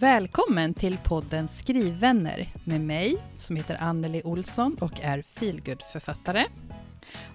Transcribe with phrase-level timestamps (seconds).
[0.00, 6.44] Välkommen till podden Skrivvänner med mig som heter Anneli Olsson och är feelgood-författare.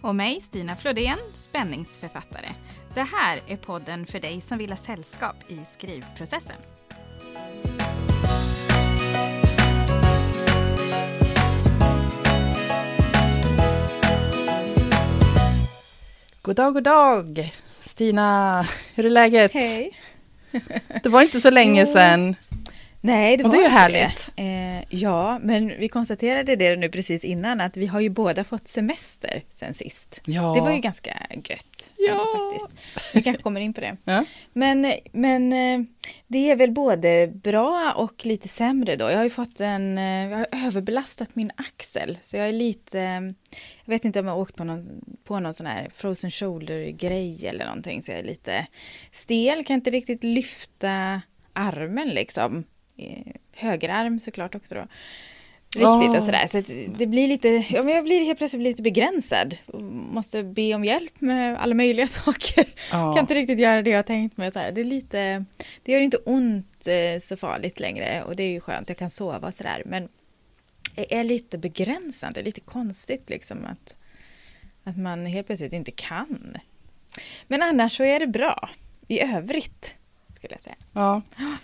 [0.02, 2.50] Och mig, Stina Flodén, spänningsförfattare.
[2.94, 6.56] Det här är podden för dig som vill ha sällskap i skrivprocessen.
[16.42, 17.54] God dag, god dag!
[17.86, 18.62] Stina,
[18.96, 19.54] hur är läget?
[19.54, 19.98] Hej!
[21.04, 22.36] Det var inte så länge sedan.
[23.06, 24.32] Nej, det Och var det är ju härligt.
[24.36, 28.68] Eh, ja, men vi konstaterade det nu precis innan att vi har ju båda fått
[28.68, 30.22] semester sen sist.
[30.26, 30.54] Ja.
[30.56, 31.94] Det var ju ganska gött.
[31.98, 32.12] Ja.
[32.12, 32.96] ändå Faktiskt.
[33.14, 33.98] Vi kanske kommer in på det.
[34.04, 34.26] Ja.
[34.54, 35.86] Men, men eh,
[36.28, 39.10] det är väl både bra och lite sämre då.
[39.10, 42.18] Jag har ju fått en, eh, jag har överbelastat min axel.
[42.22, 43.00] Så jag är lite,
[43.86, 47.48] jag vet inte om jag har åkt på någon, på någon sån här frozen shoulder-grej
[47.48, 48.04] eller någonting.
[48.04, 48.68] Så jag är lite
[49.12, 51.22] stel, kan inte riktigt lyfta
[51.54, 52.64] armen liksom.
[52.98, 54.88] Eh, Högerarm såklart också då.
[55.76, 56.48] Riktigt och sådär.
[56.48, 56.62] Så
[56.98, 59.58] det blir lite, ja men jag blir helt plötsligt lite begränsad.
[60.14, 62.66] Måste be om hjälp med alla möjliga saker.
[62.92, 63.14] Ja.
[63.14, 64.52] Kan inte riktigt göra det jag tänkt mig.
[64.52, 64.72] Så här.
[64.72, 65.46] Det, är lite,
[65.84, 68.90] det gör inte ont eh, så farligt längre och det är ju skönt.
[68.90, 69.84] Jag kan sova och sådär.
[69.86, 70.10] Men
[70.96, 73.96] det är lite begränsande, lite konstigt liksom att,
[74.84, 76.58] att man helt plötsligt inte kan.
[77.48, 78.70] Men annars så är det bra.
[79.08, 79.96] I övrigt,
[80.36, 80.76] skulle jag säga.
[81.38, 81.58] ja,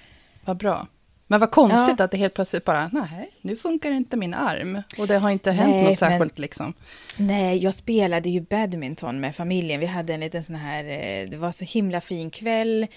[0.45, 0.88] vad bra.
[1.31, 2.05] Men vad konstigt Ja.
[2.05, 4.81] att det helt plötsligt bara, nej, nu funkar inte min arm.
[4.97, 6.73] Och det har inte hänt Nej, något men- särskilt liksom.
[7.17, 9.80] Nej, jag spelade ju badminton med familjen.
[9.80, 12.88] Vi hade en liten sån här, eh, det var så himla fin kväll.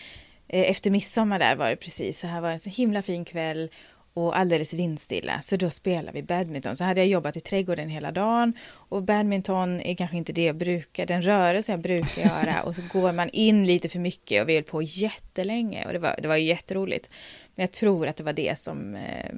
[0.49, 3.25] Eh, Efter midsommar där var det precis, så här var det en så himla fin
[3.25, 3.71] kväll
[4.15, 5.41] och alldeles vindstilla.
[5.41, 6.77] Så då spelade vi badminton.
[6.77, 10.57] Så hade jag jobbat i trädgården hela dagen och badminton är kanske inte det jag
[10.57, 12.63] brukar, den rörelse jag brukar göra.
[12.63, 15.99] Och så går man in lite för mycket och vi höll på jättelänge och det
[15.99, 17.11] var, det var jätteroligt.
[17.55, 19.31] Men jag tror att det var det som eh,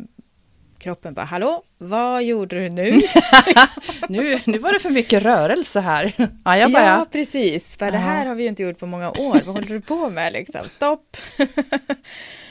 [0.78, 3.00] kroppen bara, hallå, vad gjorde du nu?
[4.08, 6.12] Nu, nu var det för mycket rörelse här.
[6.44, 7.76] Ja, jag bara, Ja, precis.
[7.76, 9.42] För det här har vi ju inte gjort på många år.
[9.44, 10.68] Vad håller du på med liksom?
[10.68, 11.16] Stopp!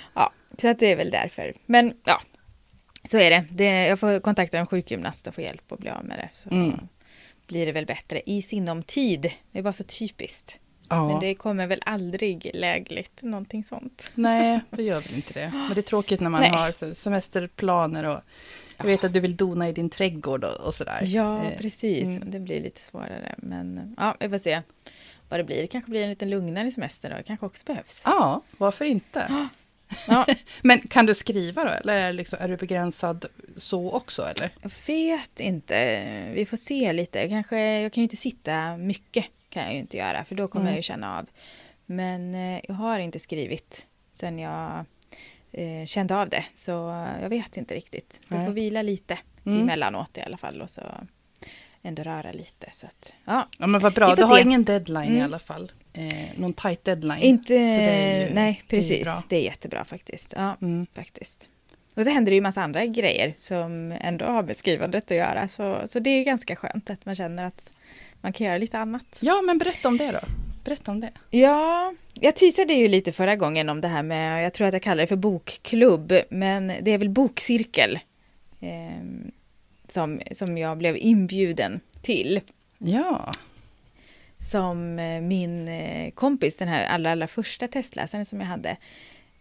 [0.58, 1.54] så att det är väl därför.
[1.66, 2.22] Men ja,
[3.04, 3.46] så är det.
[3.52, 6.30] det jag får kontakta en sjukgymnast och få hjälp att bli av med det.
[6.34, 6.80] Så Mm.
[7.48, 9.22] blir det väl bättre i sinom tid.
[9.52, 10.60] Det är bara så typiskt.
[10.90, 11.08] ja.
[11.08, 14.12] Men det kommer väl aldrig lägligt, någonting sånt.
[14.16, 15.50] Nej, det gör väl inte det.
[15.54, 16.50] Men det är tråkigt när man Nej.
[16.52, 18.20] har semesterplaner och
[18.78, 21.02] jag vet att du vill dona i din trädgård och, och sådär.
[21.06, 22.08] Ja, Eh, precis.
[22.08, 22.32] mm.
[22.32, 23.36] Det blir lite svårare.
[23.38, 24.62] Men ja, vi får se
[25.30, 25.62] vad det blir.
[25.62, 27.16] Det kanske blir en lite lugnare semester då.
[27.18, 28.04] Det kanske också behövs.
[28.06, 29.48] Ja, varför inte?
[30.08, 30.26] Ja,
[30.62, 33.26] Men kan du skriva då, eller är, liksom, är du begränsad
[33.58, 34.52] så också, eller?
[34.62, 36.32] Jag vet inte.
[36.34, 37.30] Vi får se lite.
[37.30, 39.26] Kanske, jag kan ju inte sitta mycket.
[39.50, 40.26] Kan jag ju inte göra.
[40.26, 40.72] För då kommer Mm.
[40.74, 41.26] jag ju känna av.
[41.86, 44.86] Men eh, jag har inte skrivit sen jag
[45.52, 46.46] eh, kände av det.
[46.54, 46.72] Så
[47.22, 48.22] jag vet inte riktigt.
[48.28, 48.46] Nej.
[48.46, 49.62] får vila lite Mm.
[49.62, 50.62] emellanåt i alla fall.
[50.62, 50.82] Och så
[51.84, 52.68] ändå röra lite.
[52.72, 54.42] Så att, ja, Ja, men vad bra, du har se.
[54.42, 55.24] ingen deadline i Mm.
[55.24, 55.72] alla fall.
[55.94, 56.04] Eh,
[56.36, 57.20] någon tight deadline.
[57.22, 57.54] inte...
[57.54, 59.26] Ju- nej, det är ju precis.
[59.30, 60.34] Det är jättebra faktiskt.
[60.38, 60.86] Ja, Mm.
[60.94, 61.50] faktiskt.
[61.96, 65.48] Och så händer det ju massa andra grejer som ändå har med skrivandet att göra.
[65.48, 67.74] Så, så det är ganska skönt att man känner att
[68.22, 69.06] man kan göra lite annat.
[69.20, 70.20] Ja, men berätta om det då.
[70.64, 71.10] Berätta om det.
[71.30, 74.82] Ja, jag teasade ju lite förra gången om det här med, jag tror att jag
[74.82, 78.00] kallar det för bokklubb, men det är väl bokcirkel
[78.62, 78.70] eh,
[79.94, 82.42] som, som jag blev inbjuden till.
[82.78, 83.32] Ja,
[84.52, 88.78] Som eh, min eh, kompis, den här allra, allra första testläsaren som jag hade,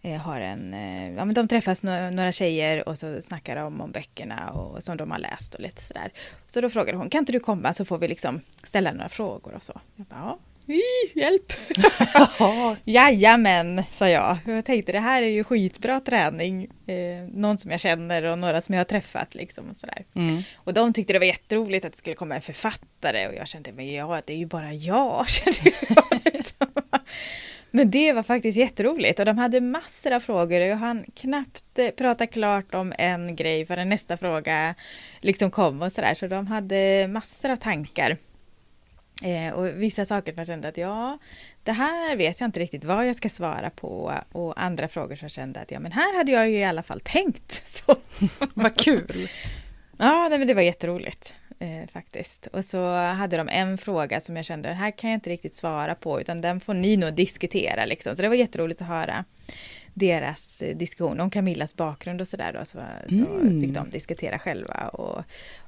[0.02, 0.72] eh, har en,
[1.16, 5.10] ja men de träffas några, tjejer och så snackar de om böckerna och som de
[5.10, 6.12] har läst och lite sådär.
[6.46, 9.54] Så då frågade hon, kan inte du komma så får vi liksom ställa några frågor
[9.54, 9.80] och så.
[9.96, 10.38] Jag bara, ja,
[11.14, 11.52] hjälp!
[12.84, 14.38] Jajamän, sa jag.
[14.46, 16.68] Jag tänkte det här är ju skitbra träning.
[16.86, 20.04] Eh, någon som jag känner och några som jag har träffat liksom och sådär.
[20.14, 20.42] Mm.
[20.54, 23.72] Och de tyckte det var jätteroligt att det skulle komma en författare och jag kände,
[23.72, 25.28] men ja, det är ju bara jag.
[25.28, 26.66] kände jag liksom.
[27.74, 31.78] Men det var faktiskt jätteroligt och de hade massor av frågor och jag hann knappt
[31.78, 34.74] eh, prata klart om en grej förrän nästa fråga
[35.20, 36.14] liksom kom och sådär.
[36.14, 38.16] Så de hade massor av tankar.
[39.22, 41.18] Eh, och vissa saker som jag kände att ja,
[41.62, 44.22] det här vet jag inte riktigt vad jag ska svara på.
[44.32, 46.82] Och andra frågor som jag kände att ja, men här hade jag ju i alla
[46.82, 47.62] fall tänkt.
[47.66, 47.96] Så.
[48.54, 49.28] Vad kul.
[49.98, 52.46] Ja, nej, men det var jätteroligt eh, faktiskt.
[52.46, 55.54] Och så hade de en fråga som jag kände, den här kan jag inte riktigt
[55.54, 58.16] svara på, utan den får ni nog diskutera liksom.
[58.16, 59.24] Så det var jätteroligt att höra
[59.94, 62.64] deras eh, diskussion om Camillas bakgrund och sådär då.
[62.64, 62.78] Så,
[63.08, 63.60] så Mm.
[63.60, 65.22] fick de diskutera själva och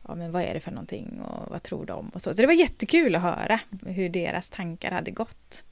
[0.08, 2.32] ja, men vad är det för någonting och vad tror de och så.
[2.32, 5.64] Så det var jättekul att höra hur deras tankar hade gått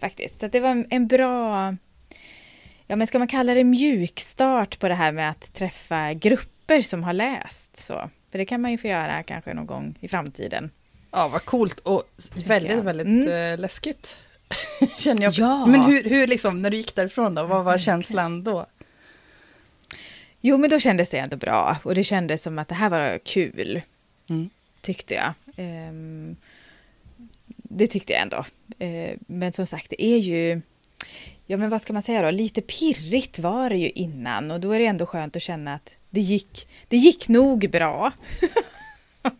[0.00, 0.40] faktiskt.
[0.40, 1.76] Så att det var en- bra
[2.86, 7.02] ja men ska man kalla det mjukstart på det här med att träffa grupper som
[7.02, 8.10] har läst så.
[8.30, 10.70] För det kan man ju få göra kanske någon gång i framtiden.
[11.10, 12.02] Ja, vad coolt och
[12.46, 13.52] väldigt, väldigt Mm.
[13.54, 14.18] eh, läskigt.
[14.98, 15.32] Känner jag.
[15.32, 15.66] Ja.
[15.66, 18.66] Men hur, hur liksom, när du gick därifrån då, vad var känslan då?
[20.40, 23.18] Jo men då kändes det ändå bra och det kändes som att det här var
[23.18, 23.82] kul.
[24.28, 24.50] Mm.
[24.80, 25.32] Tyckte jag.
[25.56, 26.36] Ehm,
[27.46, 28.44] det tyckte jag ändå.
[28.78, 30.60] Ehm, men som sagt, det är ju...
[31.46, 32.30] Ja, men vad ska man säga då?
[32.30, 35.90] Lite pirrigt var det ju innan och då är det ändå skönt att känna att
[36.10, 38.12] det gick, det gick nog bra.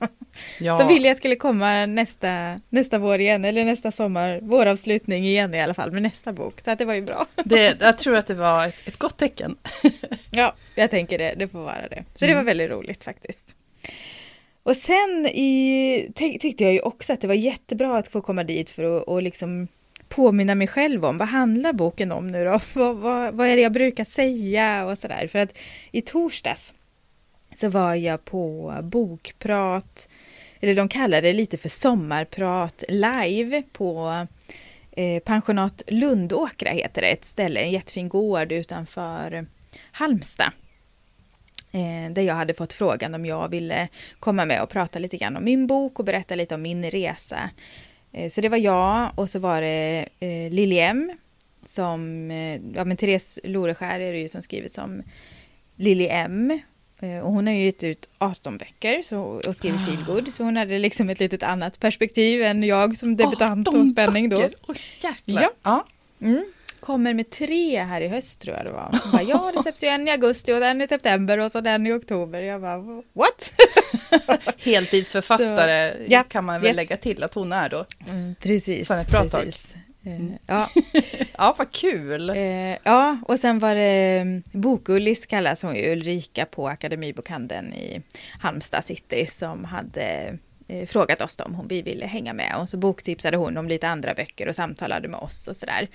[0.60, 5.54] Ja, Då ville jag skulle komma nästa, nästa vår igen, eller nästa sommar, våravslutning igen
[5.54, 6.60] i alla fall, med nästa bok.
[6.60, 7.26] Så att det var ju bra.
[7.44, 9.56] det, jag tror att det var ett, ett gott tecken.
[10.30, 12.04] Ja, jag tänker det, det får vara det.
[12.14, 12.36] Så det Mm.
[12.36, 13.54] var väldigt roligt faktiskt.
[14.62, 18.44] Och sen i, ty- tyckte jag ju också att det var jättebra att få komma
[18.44, 19.68] dit för att och liksom
[20.08, 22.60] påminna mig själv om vad handlar boken om nu då?
[22.74, 25.28] Vad, vad, vad är det jag brukar säga och sådär.
[25.28, 25.52] För att
[25.92, 26.72] i torsdags
[27.56, 30.08] så var jag på bokprat,
[30.60, 34.26] eller de kallar det lite för sommarprat live på
[34.92, 39.46] eh, pensionat Lundåkra heter det, ett ställe, en jättefin gård utanför
[39.92, 40.52] Halmstad.
[41.72, 45.36] Eh, där jag hade fått frågan om jag ville komma med och prata lite grann
[45.36, 47.50] om min bok och berätta lite om min resa.
[48.12, 51.16] Eh, så det var jag och så var det eh, Liljem
[51.66, 55.02] som, eh, ja men Therese Loreskär är det ju som skrivit som
[55.76, 56.60] Lili M.
[57.00, 59.86] Eh, Och hon har ju gett ut 18 böcker så, och skrivit Ah.
[59.86, 63.88] feelgood, så hon hade liksom ett litet annat perspektiv än jag som debutant 18 och
[63.88, 64.36] spänning då.
[64.36, 64.54] böcker.
[64.68, 65.42] Oj, jäklar.
[65.42, 65.50] Ja.
[65.62, 65.86] ja.
[66.26, 66.44] Mm.
[66.80, 69.00] Kommer med tre här i höst tror jag det var.
[69.02, 71.60] Hon bara, ja, det släpps ju en i augusti och den i september och så
[71.60, 72.42] den i oktober.
[72.42, 72.78] Jag bara,
[73.12, 73.52] what?
[74.58, 76.76] Heltidsförfattare Så, ja, kan man väl yes.
[76.76, 77.84] lägga till att hon är då.
[78.10, 78.88] Mm, precis.
[78.88, 79.44] Sen ett bra tag.
[79.44, 79.74] precis.
[79.74, 80.32] Eh, Mm.
[80.46, 80.68] Ja,
[81.38, 82.30] Ja, vad kul.
[82.30, 88.02] eh, ja, och sen var det mm, Bokullis kallas hon ju, Ulrika på Akademibokhandeln i
[88.40, 92.76] Halmstad city som hade eh, frågat oss om hon vi ville hänga med och så
[92.76, 95.88] boktipsade hon om lite andra böcker och samtalade med oss och sådär.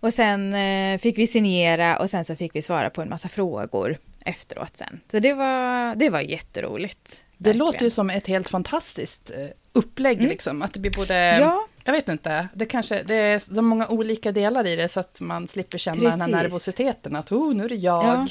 [0.00, 3.28] Och sen eh, fick vi signera och sen så fick vi svara på en massa
[3.28, 5.00] frågor efteråt sen.
[5.10, 7.20] Så det var, det var jätteroligt.
[7.38, 7.66] Det verkligen.
[7.66, 10.28] låter ju som ett helt fantastiskt eh, upplägg, Mm.
[10.30, 10.62] liksom.
[10.62, 11.38] Att det blir både...
[11.40, 15.00] Ja, Jag vet inte, det kanske det är så många olika delar i det så
[15.00, 16.34] att man slipper känna den här Precis.
[16.34, 18.04] nervositeten att oh, nu är det jag.
[18.04, 18.26] Ja.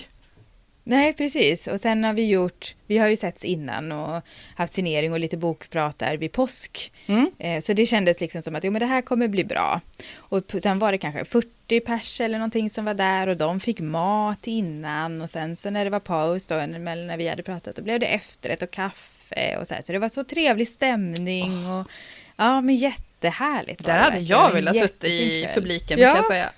[0.84, 1.68] Nej, precis.
[1.68, 4.22] Och sen har vi gjort, vi har ju setts innan och
[4.56, 6.92] haft signering och lite bokprat där vid påsk.
[7.06, 7.32] Mm.
[7.40, 9.82] Eh, Så det kändes liksom som att jo, men det här kommer bli bra.
[10.16, 13.80] Och sen var det kanske 40 pers eller någonting som var där och de fick
[13.80, 17.82] mat innan och sen så när det var paus då, när vi hade pratat, då
[17.82, 19.82] blev det efterrätt och kaffe och så här.
[19.82, 21.88] Så det var så trevlig stämning och
[22.36, 22.76] ja, men
[23.26, 23.86] jättehärligt.
[23.86, 24.26] Där hade verkligen.
[24.28, 26.08] jag velat sitta i publiken Ja.
[26.08, 26.52] kan jag säga.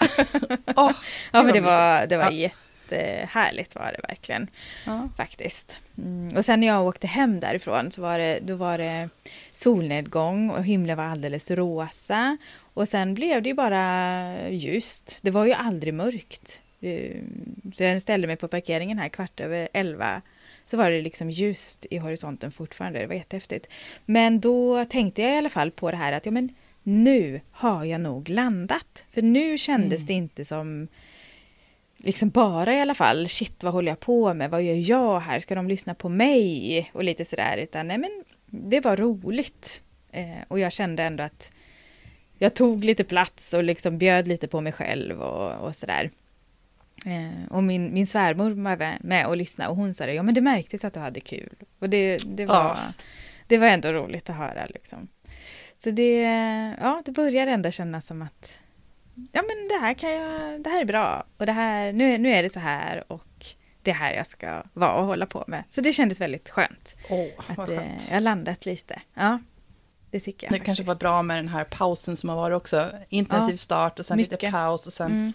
[0.76, 0.92] Åh,
[1.32, 2.32] Ja, men det var, det var Ja.
[2.32, 4.48] jättehärligt var det verkligen
[4.86, 5.10] ja.
[5.18, 5.80] faktiskt.
[5.98, 6.38] Mm.
[6.38, 9.10] Och sen när jag åkte hem därifrån så var det, då var det
[9.52, 12.38] solnedgång och himlen var alldeles rosa.
[12.74, 15.20] Och sen blev det ju bara ljust.
[15.22, 16.62] Det var ju aldrig mörkt.
[16.82, 17.16] Eh,
[17.76, 20.22] Så jag ställde mig på parkeringen här kvart över elva.
[20.68, 23.00] Så var det liksom ljust i horisonten fortfarande.
[23.00, 23.68] Det var jättehäftigt.
[24.06, 26.50] Men då tänkte jag i alla fall på det här att ja, men
[26.84, 29.06] nu har jag nog landat.
[29.14, 30.08] För nu kändes Mm.
[30.08, 30.88] det inte som
[31.98, 35.40] liksom bara i alla fall, shit vad håller jag på med, vad gör jag här,
[35.40, 39.82] ska de lyssna på mig och lite sådär, utan nej men det var roligt.
[40.12, 41.52] Eh, och jag kände ändå att
[42.38, 46.10] jag tog lite plats och liksom bjöd lite på mig själv och, och sådär.
[47.06, 50.34] Eh, och min, min svärmor var med- och lyssnade och hon sa det, ja men
[50.34, 51.56] det märktes att du hade kul.
[51.80, 52.78] Och det, det, var, Ja.
[53.48, 55.08] det var ändå roligt att höra liksom.
[55.84, 56.22] Så det,
[56.82, 58.58] ja, det började ändå kännas som att
[59.32, 62.30] ja men det här kan jag, det här är bra och det här, nu, nu
[62.30, 63.46] är det så här och
[63.82, 65.64] det är här jag ska vara och hålla på med.
[65.70, 68.08] Så det kändes väldigt skönt Åh, att eh, skönt.
[68.12, 69.02] jag landat lite.
[69.14, 69.40] Ja,
[70.12, 71.00] det tycker jag Det kanske var faktiskt.
[71.00, 72.92] bra med den här pausen som har varit också.
[73.10, 74.52] Intensiv Ja, start och sen lite mycket.
[74.52, 75.12] paus och sen...
[75.12, 75.34] Mm.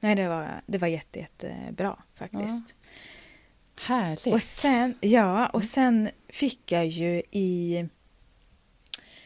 [0.00, 2.74] Nej, det var, det var jätte, jättebra faktiskt.
[3.80, 4.34] Härligt.
[4.34, 5.66] Och sen, ja, och Mm.
[5.68, 7.84] sen fick jag ju i...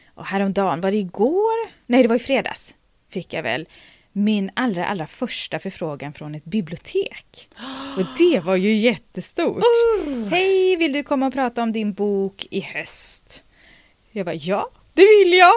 [0.05, 1.69] Och häromdagen, var det igår?
[1.85, 2.75] Nej, det var i fredags.
[3.09, 3.67] Fick jag väl
[4.11, 7.49] min allra, allra första förfrågan från ett bibliotek.
[7.97, 9.63] Och det var ju jättestort.
[10.07, 10.27] Oh.
[10.27, 13.43] Hej, vill du komma och prata om din bok i höst?
[14.11, 15.53] Jag bara, ja, det vill jag!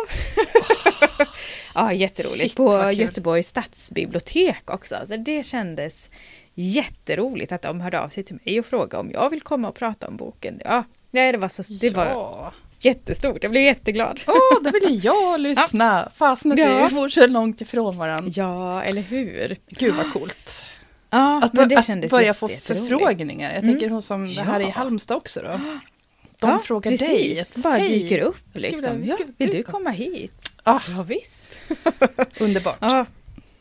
[1.75, 2.41] ja, jätteroligt.
[2.43, 2.91] Shit, På.
[2.91, 4.97] Göteborgs stadsbibliotek också.
[5.09, 6.11] Så det kändes
[6.55, 9.75] jätteroligt att de hörde av sig till mig och frågade om jag vill komma och
[9.75, 10.61] prata om boken.
[10.65, 12.53] Ja, nej, det var, så, det var Ja.
[12.81, 13.39] jättestort.
[13.43, 14.21] Jag blev jätteglad.
[14.27, 16.09] Åh, då vill jag lyssna.
[16.17, 16.87] Fasen att Ja.
[16.89, 18.33] vi bor så långt ifrån varandra.
[18.35, 19.57] Ja, eller hur?
[19.69, 20.63] Gud vad coolt.
[21.11, 23.53] Ja, Att, men det att kändes börja få förfrågningar.
[23.55, 23.75] Jag Mm.
[23.75, 24.71] tänker hon som det här i Ja.
[24.71, 25.61] Halmstad också då.
[26.41, 27.53] De ja, frågar precis.
[27.53, 27.63] dig.
[27.63, 29.01] Bara "Hej, dyker upp liksom.
[29.01, 30.33] vilja- Ja, vill du komma?" hit?
[30.63, 31.47] Ah, Ja, visst.
[32.41, 32.77] underbart.
[32.81, 33.07] Ja,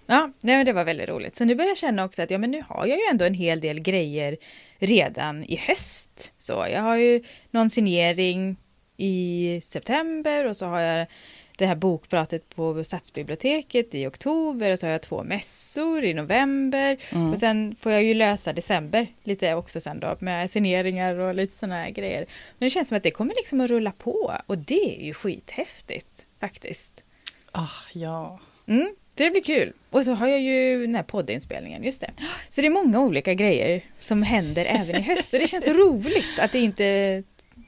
[0.05, 1.35] ja nej, men det var väldigt roligt.
[1.35, 3.33] Så nu börjar jag känna också att ja, men nu har jag ju ändå en
[3.33, 4.37] hel del grejer
[4.79, 6.33] redan i höst.
[6.37, 8.57] Så jag har ju någon signering
[8.97, 11.07] i september och så har jag
[11.57, 16.97] det här bokpratet på Stadsbiblioteket i oktober och så har jag två mässor i november.
[17.09, 17.31] Mm.
[17.33, 21.57] Och sen får jag ju lösa december lite också sen då med signeringar och lite
[21.57, 22.19] sådana här grejer.
[22.57, 25.13] Men det känns som att det kommer liksom att rulla på och det är ju
[25.13, 27.03] skithäftigt faktiskt.
[27.51, 28.39] Ah, ja.
[28.67, 29.73] Mm, så det blir kul.
[29.89, 32.11] Och så har jag ju den här poddinspelningen, just det.
[32.49, 35.73] Så det är många olika grejer som händer även i höst och det känns så
[35.73, 37.23] roligt att det inte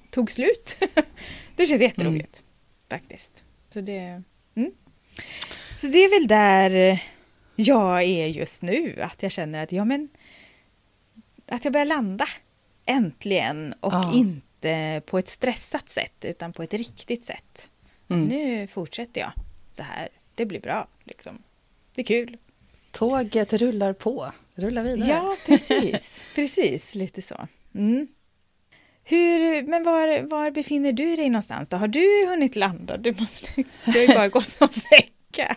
[0.10, 0.78] tog slut.
[1.56, 2.44] det känns jätteroligt
[2.90, 3.45] faktiskt.
[3.76, 4.22] Så det,
[4.56, 4.72] mm.
[5.78, 7.04] så det är väl där
[7.56, 10.10] jag är just nu, att jag känner att ja men
[11.48, 12.28] att jag börjar landa
[12.86, 14.14] äntligen och Ja.
[14.14, 17.72] inte på ett stressat sätt utan på ett riktigt sätt.
[18.10, 18.26] Mm.
[18.26, 19.32] Nu fortsätter jag
[19.72, 20.10] så här.
[20.36, 21.44] Det blir bra liksom.
[21.96, 22.38] Det är kul.
[22.92, 24.32] Tåget rullar på.
[24.54, 25.10] Rullar vidare.
[25.10, 26.24] Ja, precis.
[26.36, 27.48] precis, lite så.
[27.74, 28.08] Mm.
[29.08, 31.78] Hur, men var, var befinner du dig någonstans då?
[31.78, 32.98] Har du hunnit landa?
[32.98, 33.12] Du,
[33.86, 35.56] det har ju bara gått en vecka.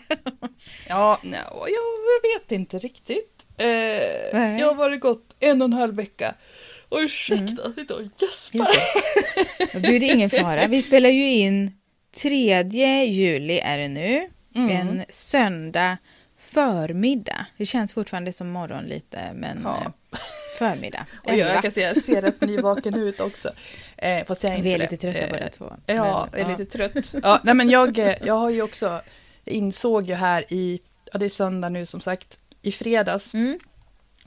[0.88, 1.34] Ja, no,
[1.68, 3.44] jag vet inte riktigt.
[3.58, 3.66] Eh,
[4.60, 6.34] jag har varit gått en och en halv vecka.
[6.88, 7.74] Och ursäkta, Mm.
[7.74, 9.80] sitter och gäspar.
[9.80, 10.66] Du, det är ingen fara.
[10.66, 11.72] Vi spelar ju in
[12.22, 14.28] 3 juli är det nu.
[14.54, 14.70] Mm.
[14.70, 15.96] En söndag
[16.38, 17.46] förmiddag.
[17.56, 19.92] Det känns fortfarande som morgon lite, men Ja.
[20.58, 21.06] Förmiddag.
[21.24, 23.50] Och jag, jag kan säga, jag ser rätt nyvaken ut också.
[23.96, 25.12] Eh, fast jag är Vi är lite det.
[25.12, 25.72] trötta Eh, båda två.
[25.86, 27.14] Ja, Men, jag är lite trött.
[27.22, 29.00] Ja, nej, men jag, eh, jag har ju också,
[29.44, 30.80] jag insåg ju här i,
[31.12, 33.58] ja det är söndag nu som sagt, i fredags Mm.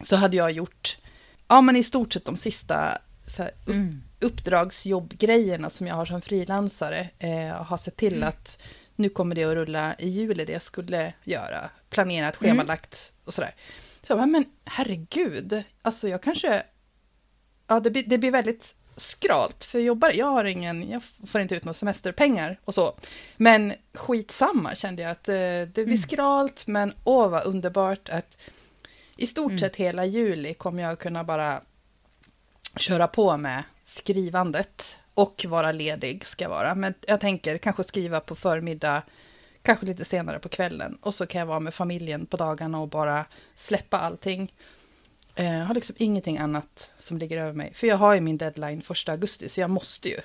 [0.02, 0.98] så hade jag gjort,
[1.48, 2.98] ja men i stort sett de sista
[3.28, 4.02] så här, upp, Mm.
[4.20, 7.10] uppdragsjobbgrejerna som jag har som frilansare.
[7.20, 8.28] Eh, har sett till Mm.
[8.30, 8.58] att
[8.96, 11.70] nu kommer det att rulla i juli det jag skulle göra.
[11.90, 12.52] Planerat, Mm.
[12.58, 13.52] schemalagt och sådär.
[14.04, 16.64] Så jag men herregud, alltså jag kanske,
[17.68, 20.14] ja det blir, det blir väldigt skralt för jobbare.
[20.14, 22.96] Jag har ingen, jag får inte ut några semesterpengar och så.
[23.38, 25.98] Men skitsamma kände jag att eh, det blir Mm.
[25.98, 28.38] skralt, men åh vad underbart att
[29.18, 29.60] i stort Mm.
[29.60, 31.62] sett hela juli kommer jag kunna bara
[32.78, 36.76] köra på med skrivandet och vara ledig ska jag vara.
[36.76, 39.02] Men jag tänker kanske skriva på förmiddag,
[39.64, 42.88] kanske lite senare på kvällen och så kan jag vara med familjen på dagarna och
[42.88, 43.26] bara
[43.56, 44.54] släppa allting.
[45.36, 47.74] Eh, Jag har liksom ingenting annat som ligger över mig.
[47.74, 50.20] För jag har ju min deadline första augusti så jag måste ju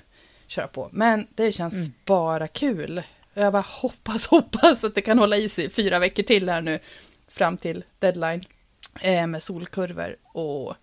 [0.47, 0.89] köra på.
[0.91, 1.93] Men det känns Mm.
[2.05, 3.03] bara kul.
[3.33, 6.79] Jag bara hoppas, hoppas att det kan hålla i sig fyra veckor till här nu
[7.27, 8.43] fram till deadline
[9.01, 10.75] eh, med solkurvor och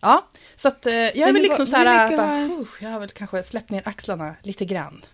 [0.00, 2.90] ja, så att eh, jag är väl liksom så här, mycket bara, har- "Puh, jag
[2.90, 5.04] har väl kanske släppt ner axlarna lite grann.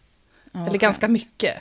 [0.53, 1.55] Ja, Eller ganska mycket.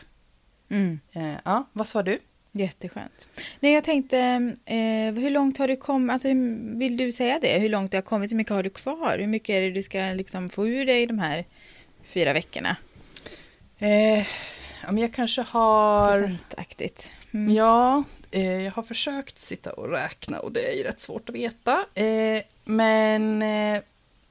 [0.69, 0.99] Mm.
[1.13, 2.19] Eh, ja, vad sa du?
[2.51, 3.29] Jätteskönt.
[3.59, 4.17] Nej, jag tänkte,
[4.65, 7.59] eh, hur långt har du kommit, alltså hur- vill du säga det?
[7.59, 9.17] Hur långt det har kommit, hur mycket har du kvar?
[9.19, 11.45] Hur mycket är det du ska liksom få ur dig de här
[12.03, 12.77] fyra veckorna?
[13.77, 14.25] Eh,
[14.85, 16.11] men jag kanske har...
[16.11, 17.13] Procentaktigt.
[17.33, 17.53] Mm.
[17.55, 21.35] Ja, eh, jag har försökt sitta och räkna och det är ju rätt svårt att
[21.35, 21.85] veta.
[21.93, 23.81] Eh, men eh,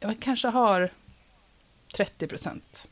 [0.00, 0.90] jag kanske har
[1.96, 2.88] 30 procent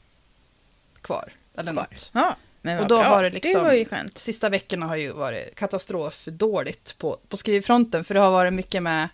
[1.03, 1.33] kvar.
[1.55, 2.11] Eller något.
[2.15, 3.03] Ja, Och då bra.
[3.09, 4.19] har det liksom- Det var ju skönt.
[4.19, 8.05] Sista veckorna har ju varit katastrof dåligt på, på skrivfronten.
[8.05, 9.09] För det har varit mycket med...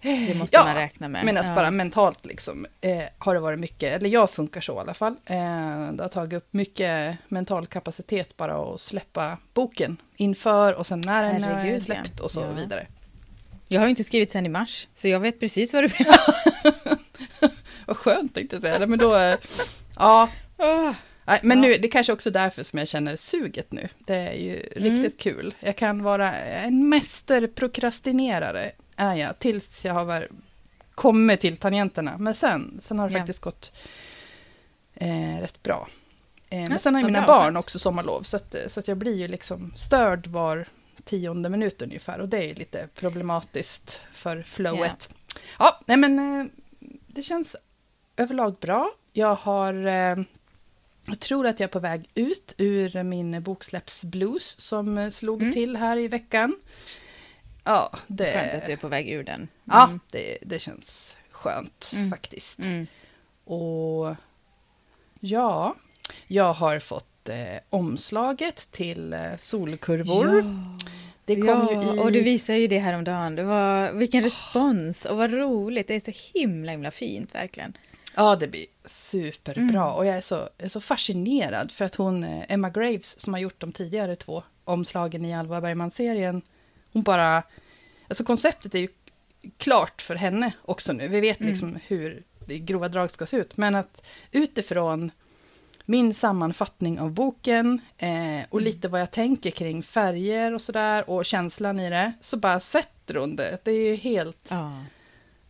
[0.00, 1.24] Det måste Ja, man räkna med.
[1.24, 1.54] Men att ja.
[1.54, 5.12] bara mentalt liksom, eh, har det varit mycket, eller jag funkar så i alla fall.
[5.26, 11.00] Eh, det har tagit upp mycket mental kapacitet bara att släppa boken inför och sen
[11.06, 12.52] när den är släppt och så Ja.
[12.52, 12.86] vidare.
[13.68, 16.34] Jag har ju inte skrivit sen i mars, så jag vet precis vad du menar.
[17.86, 18.86] Vad skönt tänkte jag säga.
[18.86, 19.36] Men då, eh,
[19.96, 20.94] ja, nej,
[21.42, 23.88] men nu, det kanske också är därför som jag känner suget nu.
[23.98, 24.92] Det är ju Mm.
[25.02, 25.54] riktigt kul.
[25.60, 30.28] Jag kan vara en mästerprokrastinerare, är jag, tills jag har
[30.94, 32.18] kommit till tangenterna.
[32.18, 33.72] Men sen, sen har det faktiskt gått
[34.94, 35.88] eh, rätt bra.
[36.48, 39.16] Eh, men sen har ju mina barn också sommarlov, så att, så att jag blir
[39.16, 40.66] ju liksom störd var
[41.04, 42.18] tionde minut ungefär.
[42.20, 45.14] Och det är lite problematiskt för flowet.
[45.58, 46.46] Ja, nej men eh,
[47.06, 47.56] det känns
[48.16, 48.90] överlag bra.
[49.12, 49.74] Jag har...
[51.06, 55.52] Jag tror att jag är på väg ut ur min boksläppsblues som slog Mm.
[55.54, 56.56] till här i veckan.
[57.64, 59.48] Ja, det, Skönt att du är på väg ur den.
[59.64, 60.00] ja, Mm.
[60.10, 62.10] det, det känns skönt Mm.
[62.10, 62.58] faktiskt.
[62.58, 62.86] Mm.
[63.44, 64.14] Och
[65.20, 65.74] ja,
[66.26, 70.36] jag har fått eh, omslaget till eh, solkurvor.
[70.36, 70.78] Ja.
[71.24, 71.98] Det kom ja, i...
[71.98, 73.36] och du visade ju det häromdagen.
[73.36, 75.88] Det var, vilken respons och vad roligt.
[75.88, 77.76] Det är så himla, himla fint verkligen.
[78.16, 79.62] Ja, det blir superbra.
[79.82, 79.94] Mm.
[79.94, 83.34] Och jag är, så, jag är så fascinerad för att hon, eh, Emma Graves, som
[83.34, 86.42] har gjort de tidigare två omslagen i Alva Bergman-serien,
[86.92, 87.42] hon bara...
[88.08, 88.88] Alltså konceptet är ju
[89.56, 91.08] klart för henne också nu.
[91.08, 91.50] Vi vet Mm.
[91.50, 93.56] liksom hur det grova drag ska se ut.
[93.56, 95.10] Men att utifrån
[95.84, 98.64] min sammanfattning av boken eh, och Mm.
[98.64, 103.14] lite vad jag tänker kring färger och sådär och känslan i det, så bara sätter
[103.14, 103.58] hon det.
[103.64, 104.46] Det är ju helt...
[104.50, 104.84] Ja,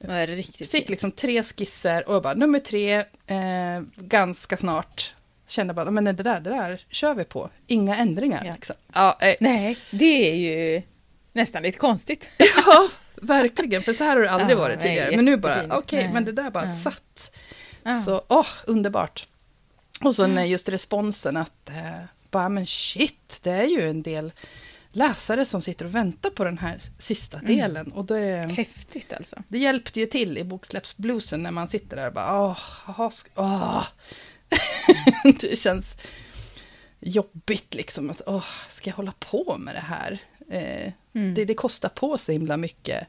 [0.02, 2.94] det var riktigt Fick liksom tre skisser och jag bara nummer tre,
[3.26, 5.14] eh, ganska snart.
[5.46, 7.50] Kände bara, men det där, det där kör vi på.
[7.66, 8.44] Inga ändringar.
[8.44, 8.54] Ja.
[8.54, 8.76] Liksom.
[8.92, 10.82] Ja, eh, Nej, det är ju
[11.32, 12.30] nästan lite konstigt.
[12.66, 13.82] ja, verkligen.
[13.82, 15.16] För så här har det aldrig Ja, varit nej, tidigare.
[15.16, 16.12] Men nu bara, okej, Nej.
[16.12, 17.36] men det där bara satt.
[18.04, 19.26] Så, åh, underbart.
[20.00, 24.32] Och så när just responsen att, eh, bara, men shit, det är ju en del
[24.92, 27.56] läsare som sitter och väntar på den här sista Mm.
[27.56, 27.92] delen.
[27.92, 29.36] Och det, Häftigt alltså.
[29.48, 32.58] det hjälpte ju till i boksläppsbluesen när man sitter där och bara, åh,
[33.10, 33.86] sk- åh.
[35.40, 35.96] det känns
[37.00, 38.10] jobbigt liksom.
[38.10, 40.18] Att, åh, ska jag hålla på med det här?
[40.50, 41.34] Eh, Mm.
[41.34, 43.06] det, det kostar på så himla mycket.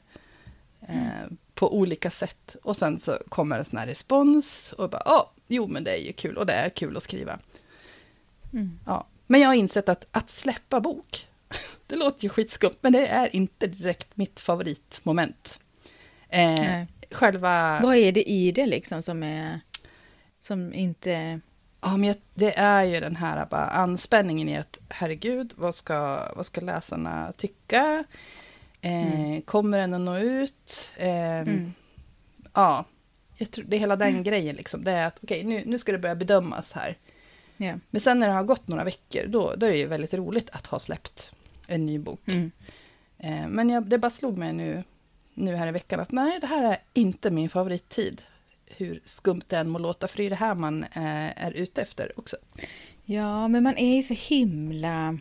[0.81, 2.55] Eh, på olika sätt.
[2.63, 4.73] Och sen så kommer en sån här respons.
[4.77, 6.37] Och bara, åh, jo men det är ju kul.
[6.37, 7.39] Och det är kul att skriva.
[8.53, 8.79] Mm.
[8.85, 9.07] Ja.
[9.27, 11.27] Men jag har insett att, att släppa bok,
[11.87, 15.59] det låter ju skitskumt, men det är inte direkt mitt favoritmoment.
[16.29, 17.79] Eh, själva...
[17.83, 19.59] Vad är det i det liksom som är...
[20.39, 21.39] Som inte...
[21.81, 26.19] Ja, men jag- det är ju den här bara anspänningen i att herregud, vad ska,
[26.35, 28.03] vad ska läsarna tycka?
[28.81, 29.41] Eh, Mm.
[29.41, 30.91] Kommer den att nå ut?
[30.97, 31.73] Eh, Mm.
[32.53, 32.85] Ja,
[33.37, 34.83] jag tror, det är hela den grejen liksom.
[34.83, 36.97] Det är att okej, nu, nu ska det börja bedömas här.
[37.57, 37.73] Ja.
[37.89, 40.49] Men sen när det har gått några veckor, då, då är det ju väldigt roligt
[40.49, 41.31] att ha släppt
[41.67, 42.27] en ny bok.
[42.27, 42.51] Mm.
[43.17, 44.83] Eh, men jag, det bara slog mig nu,
[45.33, 48.21] nu här i veckan att nej, det här är inte min favorittid.
[48.65, 51.81] Hur skumt det än må låta, för det är det här man eh, är ute
[51.81, 52.37] efter också.
[53.05, 55.17] Ja, men man är ju så himla...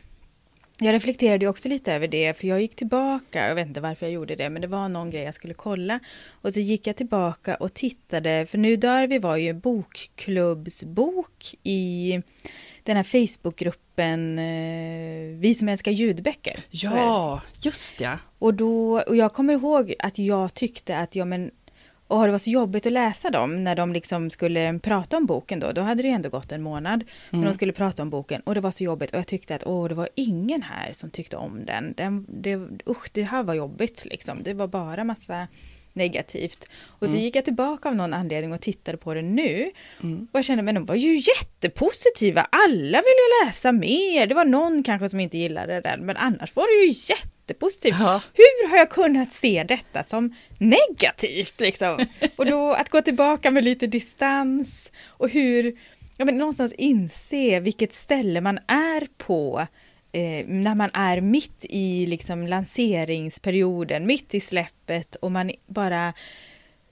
[0.78, 4.12] Jag reflekterade också lite över det, för jag gick tillbaka, jag vet inte varför jag
[4.12, 6.00] gjorde det, men det var någon grej jag skulle kolla.
[6.30, 12.20] Och så gick jag tillbaka och tittade, för Nu dör vi var ju bokklubbsbok i
[12.82, 16.60] den här Facebookgruppen eh, Vi som älskar ljudböcker.
[16.70, 18.18] Ja, just ja.
[18.38, 21.50] Och, då, och jag kommer ihåg att jag tyckte att, ja men,
[22.12, 25.60] och det var så jobbigt att läsa dem när de liksom skulle prata om boken
[25.60, 25.72] då.
[25.72, 27.04] Då hade det ändå gått en månad.
[27.30, 27.48] Men Mm.
[27.50, 29.10] de skulle prata om boken och det var så jobbigt.
[29.12, 31.94] Och jag tyckte att åh, det var ingen här som tyckte om den.
[31.96, 32.56] den det,
[32.88, 34.42] usch, det här var jobbigt liksom.
[34.42, 35.48] Det var bara massa
[35.92, 36.68] negativt.
[36.86, 37.20] Och så Mm.
[37.20, 39.70] gick jag tillbaka av någon anledning och tittade på det nu.
[40.02, 40.28] Mm.
[40.32, 42.46] Och jag kände, men de var ju jättepositiva.
[42.50, 44.26] Alla ville läsa mer.
[44.26, 47.96] Det var någon kanske som inte gillade den, men annars var det ju jättepositivt.
[47.98, 48.20] Ja.
[48.34, 52.06] Hur har jag kunnat se detta som negativt liksom?
[52.36, 55.76] Och då att gå tillbaka med lite distans och hur,
[56.16, 59.66] ja men någonstans inse vilket ställe man är på
[60.12, 66.12] eh, när man är mitt i liksom lanseringsperioden, mitt i släppet och man bara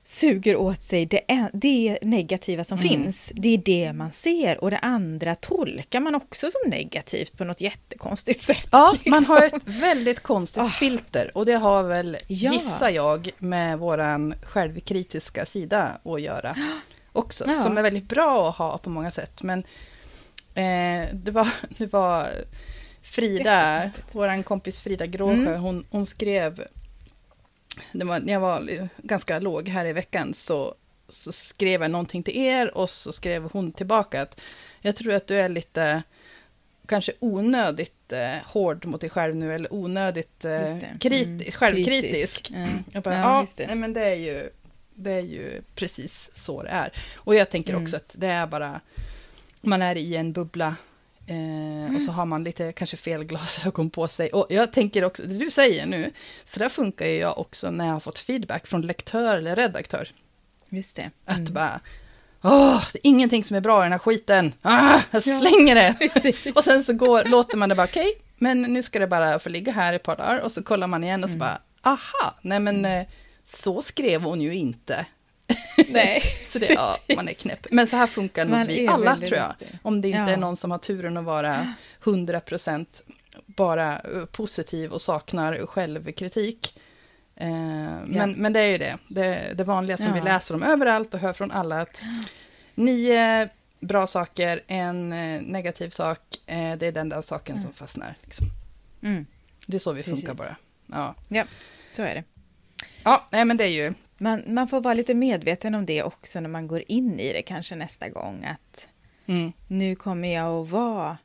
[0.03, 2.89] suger åt sig det, det negativa som Mm.
[2.91, 3.33] finns.
[3.35, 7.61] Det är det man ser och det andra tolkar man också som negativt på något
[7.61, 8.69] jättekonstigt sätt.
[8.73, 9.11] Ja, liksom.
[9.11, 10.67] man har ett väldigt konstigt Ah.
[10.67, 11.31] filter.
[11.35, 12.53] Och det har väl, Ja.
[12.53, 16.57] gissar jag, med våran självkritiska sida att göra
[17.13, 17.45] också.
[17.47, 17.57] Ja.
[17.57, 19.43] Som är väldigt bra att ha på många sätt.
[19.43, 19.59] Men
[20.55, 22.27] eh, det, var, det var
[23.03, 25.61] Frida, våran kompis Frida Gråsjö, Mm.
[25.61, 26.65] hon, hon skrev,
[27.93, 30.75] var, när jag var ganska låg här i veckan, så,
[31.09, 34.41] så skrev jag någonting till er och så skrev hon tillbaka att
[34.81, 36.03] jag tror att du är lite
[36.87, 41.53] kanske onödigt eh, hård mot dig själv nu, eller onödigt eh, kriti- Mm.
[41.53, 42.01] självkritisk.
[42.13, 42.51] Kritisk.
[42.51, 42.85] Mm.
[42.93, 44.51] Jag bara, Ja, ja, nej, men det är, ju,
[44.95, 46.93] det är ju precis så det är.
[47.15, 47.83] Och jag tänker Mm.
[47.83, 48.81] också att det är bara,
[49.61, 50.77] man är i en bubbla,
[51.31, 51.97] Mm.
[51.97, 54.31] och så har man lite kanske fel glasögon på sig.
[54.33, 56.11] Och jag tänker också, det du säger nu,
[56.45, 60.09] så där funkar ju jag också när jag har fått feedback från lektör eller redaktör.
[60.69, 61.11] Just det.
[61.25, 61.53] Att Mm.
[61.55, 61.81] bara,
[62.43, 64.53] åh, det är ingenting som är bra i den här skiten.
[64.63, 65.39] Ah, jag Ja.
[65.41, 66.53] slänger det.
[66.55, 69.49] Och sen så går, låter man det bara, okej, men nu ska det bara få
[69.49, 70.41] ligga här ett par dagar.
[70.41, 71.39] Och så kollar man igen och så Mm.
[71.39, 73.07] bara, aha, nej men eh,
[73.47, 75.07] så skrev hon ju inte.
[75.89, 77.17] Nej, Så det, ja, precis.
[77.17, 77.67] man är knäpp.
[77.71, 79.49] Men så här funkar nog vi alla tror jag.
[79.49, 79.79] lustig.
[79.83, 80.29] Om det inte Ja.
[80.29, 82.87] är någon som har turen att vara 100%
[83.47, 86.79] bara eh, positiv och saknar självkritik.
[87.37, 87.49] Eh,
[88.07, 90.13] men, men det är ju det, det, det vanliga som Ja.
[90.15, 91.81] vi läser om överallt och hör från alla.
[91.81, 92.03] att
[92.75, 93.49] Nio
[93.81, 98.15] bra saker, en eh, negativ sak, eh, det är den där saken som fastnar.
[98.23, 98.47] Liksom.
[99.03, 99.27] Mm.
[99.67, 100.21] Det är så vi Precis.
[100.25, 100.57] funkar bara.
[100.87, 101.45] Ja, Ja,
[101.93, 102.25] så är det.
[103.05, 103.95] ja nej men det är ju...
[104.23, 107.43] Man, man får vara lite medveten om det också när man går in i det
[107.43, 108.45] kanske nästa gång.
[108.45, 108.89] Att
[109.27, 111.19] Mm, nu kommer jag att vara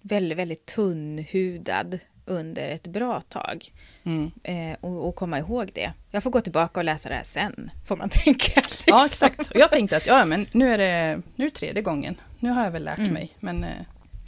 [0.00, 3.72] väldigt, väldigt tunnhudad under ett bra tag.
[4.04, 4.30] mm.
[4.42, 5.92] Eh, och, och komma ihåg det.
[6.10, 8.60] Jag får gå tillbaka och läsa det här sen, får man tänka.
[8.60, 8.84] Liksom.
[8.86, 9.40] Ja, exakt.
[9.50, 12.20] Och jag tänkte att ja, men nu är det, nu är det tredje gången.
[12.40, 13.12] Nu har jag väl lärt Mm.
[13.12, 13.32] mig.
[13.40, 13.70] Men, eh,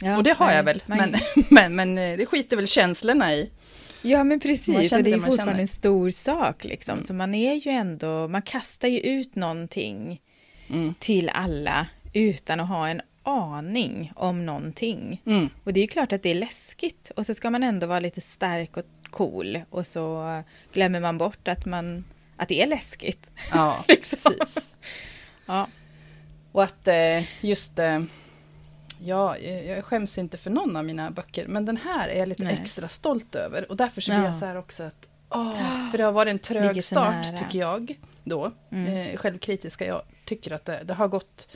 [0.01, 0.83] Ja, och det har nej, jag väl.
[0.85, 1.15] man- Men,
[1.49, 3.49] men, men eh, det skiter väl känslorna i.
[4.05, 4.91] Ja, men precis.
[4.91, 5.59] Och det är fortfarande känner.
[5.59, 6.63] en stor sak.
[6.63, 6.93] Liksom.
[6.93, 7.03] Mm.
[7.03, 10.21] Så man är ju ändå, man kastar ju ut någonting
[10.69, 10.93] Mm.
[10.99, 15.21] till alla utan att ha en aning om någonting.
[15.25, 15.49] Mm.
[15.63, 17.11] Och det är ju klart att det är läskigt.
[17.15, 19.59] Och så ska man ändå vara lite stark och cool.
[19.69, 22.03] Och så glömmer man bort att, man,
[22.37, 23.29] att det är läskigt.
[23.53, 24.33] Ja, Liksom.
[24.39, 24.63] precis.
[25.45, 25.67] Ja.
[26.51, 27.79] Och att eh, just...
[29.01, 32.43] Ja, jag skäms inte för någon av mina böcker, men den här är jag lite
[32.43, 32.59] Nej.
[32.61, 33.69] extra stolt över.
[33.71, 34.25] Och därför så blir Ja.
[34.25, 35.07] jag så här också att...
[35.29, 37.99] Åh, för det har varit en trög start, tycker jag.
[38.23, 38.51] Då.
[38.69, 38.97] Mm.
[38.97, 39.85] Eh, självkritiska.
[39.85, 41.47] Jag tycker att det, det har gått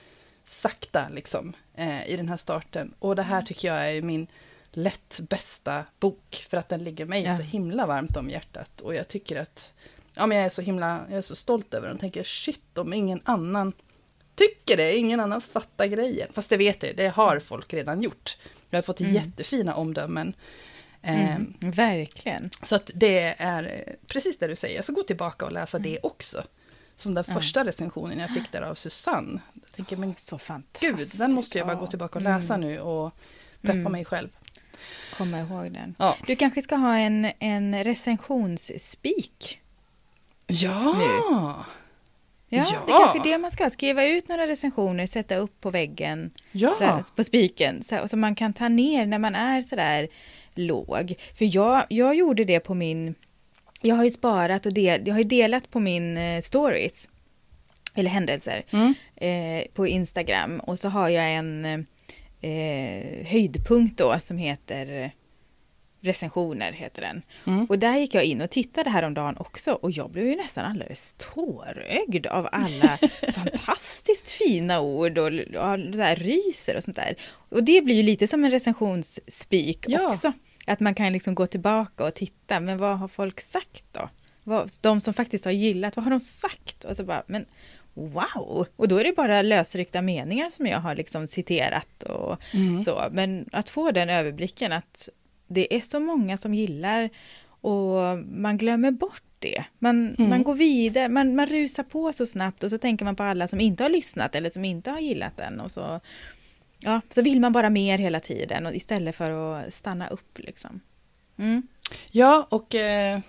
[0.45, 2.93] sakta, liksom, eh, i den här starten.
[2.99, 3.33] Och det Mm.
[3.33, 4.27] här tycker jag är min
[4.71, 7.37] lätt bästa bok, för att den ligger mig Ja.
[7.37, 8.81] så himla varmt om hjärtat.
[8.81, 9.73] Och jag tycker att...
[10.13, 10.99] Ja, men jag är så himla...
[11.09, 11.97] Jag är så stolt över den.
[11.97, 13.73] tänker, shit, om ingen annan
[14.39, 16.27] tycker det, ingen annan fattar grejen.
[16.33, 18.37] Fast det vet jag, det har folk redan gjort.
[18.69, 19.13] Jag har fått Mm.
[19.13, 20.33] jättefina omdömen.
[21.01, 21.53] Mm.
[21.59, 22.49] Verkligen.
[22.63, 24.81] Så att det är eh, precis det du säger.
[24.81, 26.43] Ska gå tillbaka och läsa det också.
[26.95, 27.35] Som den Mm.
[27.41, 29.41] Första recensionen jag fick där av Susanne.
[29.53, 31.11] Jag tänker, men Så fantastiskt.
[31.11, 32.67] gud, den måste jag bara gå tillbaka och läsa Mm.
[32.69, 33.11] nu och
[33.61, 33.91] peppa Mm.
[33.91, 34.29] mig själv.
[35.17, 35.95] Komma ihåg den.
[35.99, 39.59] Ja, Du kanske ska ha en, en recensionsspik?
[40.47, 41.65] ja.
[42.49, 42.83] Ja, Ja.
[42.87, 43.69] det är kanske det man ska.
[43.69, 46.75] Skriva ut några recensioner, sätta upp på väggen, ja.
[46.79, 50.07] här, på spiken, så, så man kan ta ner när man är sådär
[50.55, 51.13] låg.
[51.37, 53.15] För jag, jag gjorde det på min...
[53.81, 57.09] Jag har ju sparat och del, jag har delat på min eh, stories,
[57.95, 58.93] eller händelser, Mm.
[59.15, 60.59] eh, på Instagram.
[60.59, 61.65] Och så har jag en
[62.41, 65.11] eh, höjdpunkt då som heter
[66.01, 67.21] recensioner, heter den.
[67.47, 67.65] Mm.
[67.65, 71.15] Och där gick jag in och tittade häromdagen också och jag blev ju nästan alldeles
[71.17, 72.97] tårögd av alla
[73.33, 77.15] fantastiskt fina ord och, och så här ryser och sånt där.
[77.49, 80.07] Och det blir ju lite som en recensionsspik Ja.
[80.07, 80.33] också.
[80.67, 84.09] Att man kan liksom gå tillbaka och titta, men vad har folk sagt då?
[84.43, 86.83] Vad, de som faktiskt har gillat, vad har de sagt?
[86.85, 87.45] Och så bara, men
[87.93, 88.67] wow!
[88.75, 92.81] Och då är det bara lösryckta meningar som jag har liksom citerat och Mm.
[92.81, 93.07] så.
[93.11, 95.09] Men att få den överblicken att
[95.49, 97.09] det är så många som gillar
[97.61, 99.63] och man glömmer bort det.
[99.79, 100.29] Man, Mm.
[100.29, 103.47] man går vidare, man, man rusar på så snabbt och så tänker man på alla
[103.47, 105.59] som inte har lyssnat eller som inte har gillat den.
[105.59, 105.99] Och så,
[106.79, 110.39] ja, så vill man bara mer hela tiden och istället för att stanna upp.
[110.39, 110.79] Liksom.
[111.37, 111.67] Mm.
[112.11, 112.75] Ja, och...
[112.75, 113.19] Eh,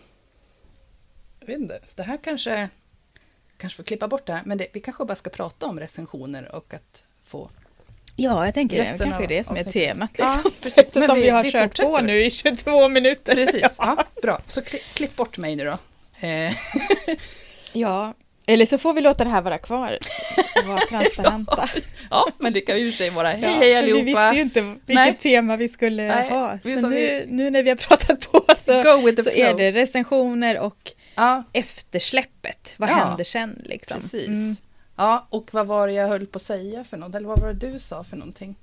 [1.40, 2.68] jag vet inte, det här kanske...
[3.56, 6.54] Kanske får klippa bort det här, men det, vi kanske bara ska prata om recensioner
[6.54, 7.50] och att få...
[8.16, 8.82] Ja, jag tänker det.
[8.82, 10.10] Resten Kanske är det som är temat.
[10.18, 10.52] Ja, Liksom.
[10.62, 10.76] precis.
[10.76, 13.34] Men Eftersom vi, vi- har vi kört på nu i 22 minuter.
[13.34, 14.40] Precis, ja, bra.
[14.48, 15.78] Så klipp, klipp bort mig nu då.
[16.26, 16.52] Eh,
[17.72, 18.14] Ja,
[18.46, 19.98] eller så får vi låta det här vara kvar.
[20.66, 21.68] Vara transparenta.
[22.10, 24.02] ja, men det kan ju i och för sig vara hej Ja, hej men Vi
[24.02, 24.34] visste allihopa.
[24.36, 25.14] ju inte vilket Nej.
[25.14, 26.58] tema vi skulle Nej, ha.
[26.62, 28.82] vi Så nu, vi- nu när vi har pratat på så,
[29.22, 32.74] så är det recensioner och Ja, eftersläppet.
[32.76, 34.00] Vad Ja, händer sen liksom?
[34.00, 34.26] precis.
[34.28, 34.56] Mm.
[35.00, 37.14] Ja, och vad var det jag höll på att säga för något?
[37.14, 38.54] Eller vad var det du sa för någonting?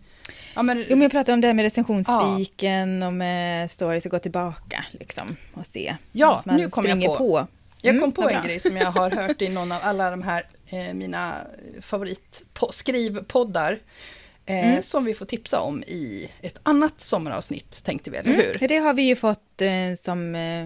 [0.56, 4.12] Ja, men, Jo, men jag pratade om det här med recensionsspiken och med stories och
[4.12, 5.95] gå tillbaka liksom och se.
[6.12, 7.47] Ja, nu kom jag springer på.
[7.82, 8.47] jag Mm, kom på vad en bra.
[8.47, 11.36] grej som jag har hört i någon av alla de här eh, mina
[11.82, 13.71] favoritskrivpoddar.
[13.71, 13.80] Eh,
[14.50, 14.84] Mm.
[14.84, 18.67] Som vi får tipsa om i ett annat sommaravsnitt, tänkte vi, eller Mm, hur?
[18.67, 20.65] Det har vi ju fått eh, som eh,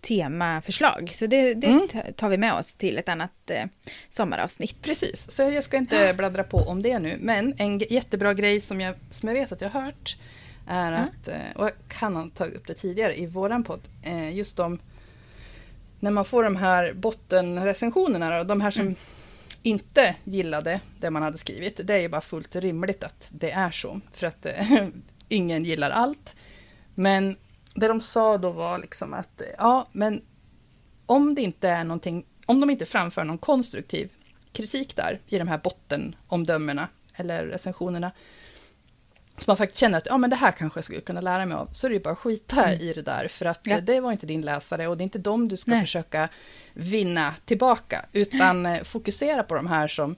[0.00, 1.88] temaförslag, så det, det Mm.
[1.88, 3.64] ta- tar vi med oss till ett annat eh,
[4.10, 4.82] sommaravsnitt.
[4.82, 7.16] Precis, så jag ska inte bladdra på om det nu.
[7.20, 10.16] Men en jättebra grej som jag, som jag vet att jag har hört
[10.68, 10.98] är Ja.
[10.98, 14.58] att, eh, och jag kan ha tagit upp det tidigare i våran podd, eh, just
[14.58, 14.78] om
[16.00, 18.94] när man får de här bottenrecensionerna och de här som Mm.
[19.62, 23.70] inte gillade det man hade skrivit, det är ju bara fullt rimligt att det är
[23.70, 24.00] så.
[24.12, 24.86] För att eh,
[25.28, 26.34] ingen gillar allt.
[26.94, 27.36] Men
[27.74, 30.22] det de sa då var liksom att, eh, ja men
[31.06, 34.10] om det inte är någonting, om de inte framför någon konstruktiv
[34.52, 38.10] kritik där i de här bottenomdömena eller recensionerna,
[39.38, 41.56] så man faktiskt känner att ja, men det här kanske jag skulle kunna lära mig
[41.56, 42.80] av, så är det ju bara att skita Mm.
[42.80, 43.80] i det där, för att Ja.
[43.80, 45.80] det var inte din läsare och det är inte dem du ska Nej.
[45.80, 46.28] försöka
[46.72, 50.16] vinna tillbaka, utan eh, fokusera på de här som,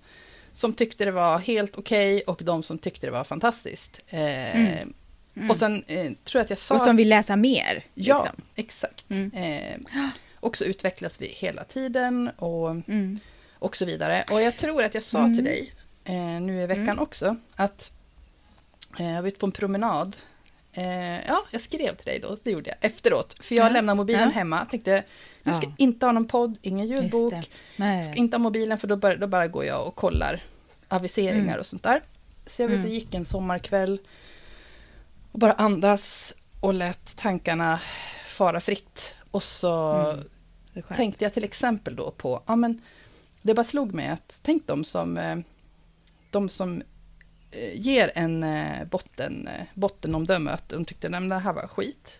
[0.52, 4.00] som tyckte det var helt okej och de som tyckte det var fantastiskt.
[4.08, 4.92] Eh, Mm.
[5.36, 5.50] Mm.
[5.50, 6.74] Och sen eh, tror jag att jag sa...
[6.74, 7.84] Och som vill läsa mer.
[7.94, 8.44] Ja, liksom.
[8.54, 9.04] exakt.
[9.10, 9.32] Mm.
[9.32, 10.02] Eh,
[10.34, 13.18] och så utvecklas vi hela tiden och, mm.
[13.58, 14.24] och så vidare.
[14.32, 15.44] Och jag tror att jag sa till mm.
[15.44, 15.72] dig
[16.04, 16.98] eh, nu i veckan mm.
[16.98, 17.92] också att
[18.98, 20.16] eh, jag var ute på en promenad.
[20.72, 23.36] Eh, ja, jag skrev till dig då, det gjorde jag efteråt.
[23.40, 23.72] För jag ja.
[23.72, 24.38] lämnade mobilen ja.
[24.38, 25.02] hemma, tänkte
[25.42, 25.72] nu ska ja.
[25.76, 27.50] inte ha någon podd, ingen ljudbok.
[27.76, 30.40] Ska inte ha mobilen för då bara, då bara går jag och kollar
[30.88, 31.60] aviseringar mm.
[31.60, 32.02] och sånt där.
[32.46, 33.98] Så jag var ute och gick en sommarkväll
[35.36, 37.80] och bara andas och lät tankarna
[38.26, 39.14] fara fritt.
[39.30, 39.94] Och så
[40.72, 40.84] mm.
[40.94, 42.82] tänkte jag till exempel då på, ja men
[43.42, 45.36] det bara slog mig att tänk de som, eh,
[46.30, 46.82] de som
[47.50, 52.18] eh, ger en eh, botten, bottenomdöme att de tyckte att det här var skit.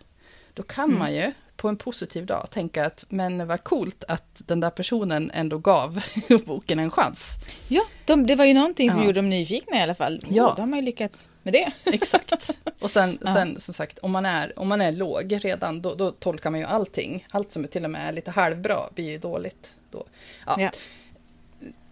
[0.53, 0.99] Då kan mm.
[0.99, 5.31] man ju på en positiv dag tänka att men vad coolt att den där personen
[5.33, 6.01] ändå gav
[6.45, 7.31] boken en chans.
[7.67, 9.05] Ja, de, det var ju någonting som ja.
[9.05, 10.21] gjorde dem nyfikna i alla fall.
[10.29, 10.53] Ja.
[10.55, 11.71] Då har man ju lyckats med det.
[11.93, 12.33] Exakt.
[12.79, 13.33] Och sen, ja.
[13.33, 16.59] sen som sagt, om man är, om man är låg redan, då, då, tolkar man
[16.59, 17.27] ju allting.
[17.31, 19.73] Allt som är till och med är lite halvbra blir ju dåligt.
[19.91, 20.05] Då.
[20.45, 20.55] Ja.
[20.61, 20.71] ja.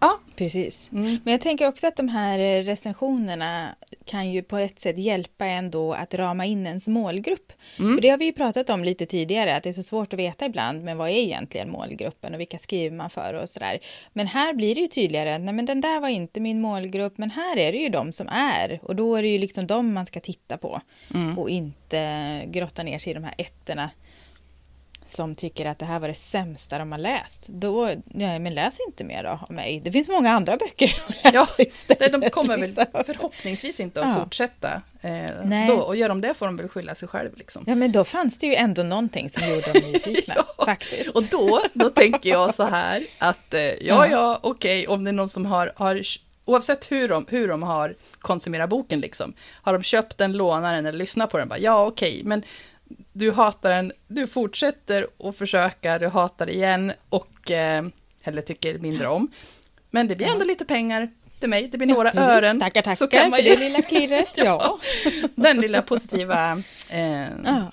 [0.00, 0.92] Ja, precis.
[0.92, 1.18] Mm.
[1.24, 5.44] Men jag tänker också att de här eh, recensionerna kan ju på ett sätt hjälpa
[5.44, 7.52] ändå att rama in ens målgrupp.
[7.78, 7.94] Mm.
[7.94, 10.18] För det har vi ju pratat om lite tidigare, att det är så svårt att
[10.18, 13.78] veta ibland, men vad är egentligen målgruppen och vilka skriver man för och sådär.
[14.12, 17.30] Men här blir det ju tydligare, nej men den där var inte min målgrupp, men
[17.30, 18.80] här är det ju de som är.
[18.82, 20.80] Och då är det ju liksom de man ska titta på
[21.14, 21.38] mm.
[21.38, 23.90] och inte grotta ner sig i de här ettorna
[25.10, 28.78] som tycker att det här var det sämsta de har läst, då, nej men läs
[28.88, 29.80] inte mer då av mig.
[29.84, 32.20] Det finns många andra böcker att läsa ja, istället.
[32.20, 32.84] De kommer väl liksom.
[33.06, 34.24] förhoppningsvis inte att ja.
[34.24, 34.82] fortsätta.
[35.00, 37.30] Eh, då, och gör de det får de väl skylla sig själv.
[37.36, 37.64] Liksom.
[37.66, 40.34] Ja men då fanns det ju ändå någonting som gjorde dem nyfikna.
[40.36, 41.16] ja, faktiskt.
[41.16, 45.10] Och då, då tänker jag så här att eh, ja ja okej okay, om det
[45.10, 46.02] är någon som har, har
[46.46, 50.86] oavsett hur de, hur de har konsumerat boken, liksom, har de köpt den, lånar den
[50.86, 52.42] eller lyssnat på den, bara, ja okej, okay, men
[53.18, 57.84] du hatar den, du fortsätter att försöka, du hatar igen och eh,
[58.24, 59.30] eller tycker mindre om.
[59.90, 62.60] Men det blir ändå lite pengar till mig, det blir några ja, ören.
[62.60, 63.44] Tackar, tackar så kan man ju...
[63.44, 64.32] för det lilla klirret.
[64.36, 64.78] ja,
[65.34, 67.72] den lilla positiva eh, ja.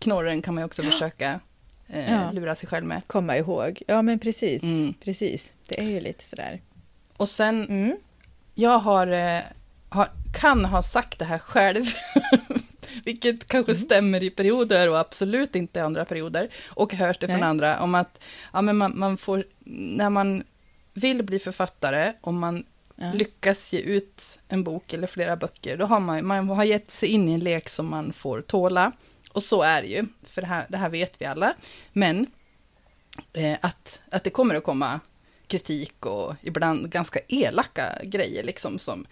[0.00, 1.40] knorren kan man ju också försöka
[1.88, 2.30] eh, ja.
[2.32, 3.02] lura sig själv med.
[3.06, 4.94] Komma ihåg, ja men precis, mm.
[5.04, 5.54] precis.
[5.68, 6.60] Det är ju lite sådär.
[7.16, 7.96] Och sen, mm.
[8.54, 9.40] jag har, eh,
[9.88, 10.08] har,
[10.40, 11.84] kan ha sagt det här själv,
[13.04, 13.82] vilket kanske mm.
[13.82, 16.48] stämmer i perioder och absolut inte i andra perioder.
[16.68, 17.36] Och hörs det Nej.
[17.36, 18.20] från andra om att
[18.52, 20.44] ja, men man, man, får, när man
[20.92, 22.64] vill bli författare, om man
[22.96, 23.12] ja.
[23.12, 27.08] lyckas ge ut en bok eller flera böcker, då har man, man har gett sig
[27.08, 28.92] in i en lek som man får tåla.
[29.32, 31.54] Och så är det ju, för det här, det här vet vi alla.
[31.92, 32.26] Men
[33.32, 35.00] eh, att, att det kommer att komma
[35.46, 39.06] kritik och ibland ganska elaka grejer liksom som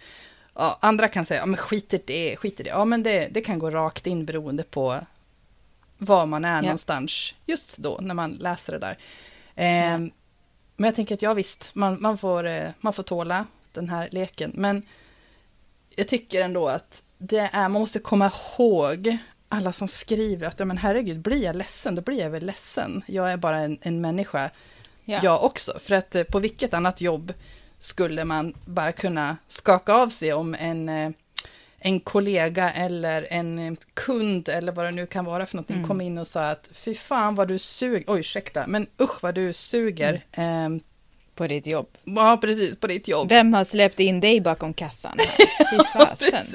[0.59, 2.69] Ja, andra kan säga, ja men skit i det, skit i det.
[2.69, 4.99] Ja men det, det kan gå rakt in beroende på
[5.97, 6.61] var man är ja.
[6.61, 8.97] någonstans just då när man läser det där.
[9.55, 9.97] Eh, ja.
[10.75, 14.09] Men jag tänker att ja visst, man, man, får, eh, man får tåla den här
[14.11, 14.51] leken.
[14.55, 14.85] Men
[15.95, 19.17] jag tycker ändå att det är, man måste komma ihåg
[19.49, 23.01] alla som skriver att ja, men herregud, blir jag ledsen, då blir jag väl ledsen.
[23.05, 24.49] Jag är bara en, en människa,
[25.05, 25.19] ja.
[25.23, 25.79] jag också.
[25.79, 27.33] För att eh, på vilket annat jobb
[27.79, 31.11] skulle man bara kunna skaka av sig om en, eh,
[31.79, 35.87] en kollega eller en kund eller vad det nu kan vara för någonting mm.
[35.87, 39.35] kom in och sa att fy fan vad du suger, oj ursäkta, men usch vad
[39.35, 40.25] du suger.
[40.31, 40.75] Mm.
[40.75, 40.81] Eh,
[41.39, 41.87] på ditt jobb.
[42.03, 43.29] Ja, precis, på ditt jobb.
[43.29, 45.17] Vem har släppt in dig bakom kassan?
[45.71, 46.45] Fy fasen.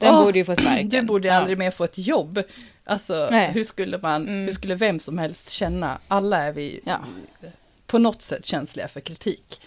[0.00, 0.88] Den oh, borde ju få sparken.
[0.88, 1.34] Du borde ja.
[1.34, 2.42] aldrig mer få ett jobb.
[2.84, 3.52] Alltså, Nej.
[3.52, 4.44] hur skulle man, mm.
[4.44, 5.98] hur skulle vem som helst känna?
[6.08, 7.00] Alla är vi ja.
[7.86, 9.60] på något sätt känsliga för kritik.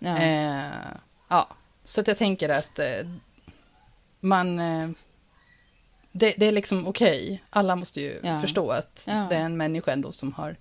[0.00, 0.18] Ja.
[0.18, 0.96] Eh,
[1.28, 1.48] ja.
[1.84, 3.08] Så att jag tänker att eh,
[4.20, 4.58] man...
[4.58, 4.90] Eh,
[6.12, 7.24] det, det, är liksom okej.
[7.24, 7.38] Okay.
[7.50, 8.40] Alla måste ju ja.
[8.40, 9.26] förstå att ja.
[9.30, 10.56] det är en människa ändå som har,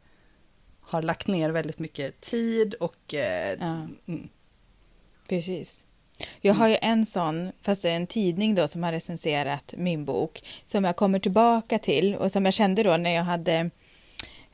[0.81, 3.13] har lagt ner väldigt mycket tid och...
[3.13, 4.29] Eh, mm.
[5.27, 5.85] Precis.
[6.41, 10.05] Jag har ju en sån, fast det är en tidning då som har recenserat min
[10.05, 13.69] bok, som jag kommer tillbaka till och som jag kände då när jag hade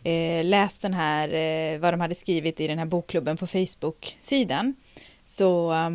[0.05, 4.75] eh, läst den här, eh, vad de hade skrivit i den här bokklubben på Facebook-sidan,
[5.25, 5.89] så eh,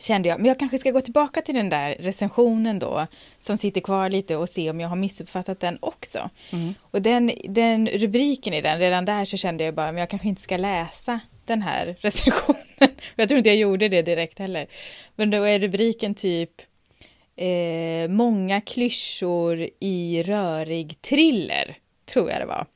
[0.00, 3.06] kände jag, men jag kanske ska gå tillbaka till den där recensionen då,
[3.38, 6.30] som sitter kvar lite och se om jag har missuppfattat den också.
[6.52, 6.74] Mm.
[6.80, 10.28] Och den, den rubriken i den, redan där så kände jag bara, men jag kanske
[10.28, 12.90] inte ska läsa den här recensionen.
[13.16, 14.66] jag tror inte jag gjorde det direkt heller.
[15.16, 16.50] Men då är rubriken typ
[17.36, 21.76] eh, Många klyschor i rörig thriller
[22.12, 22.66] tror jag det var.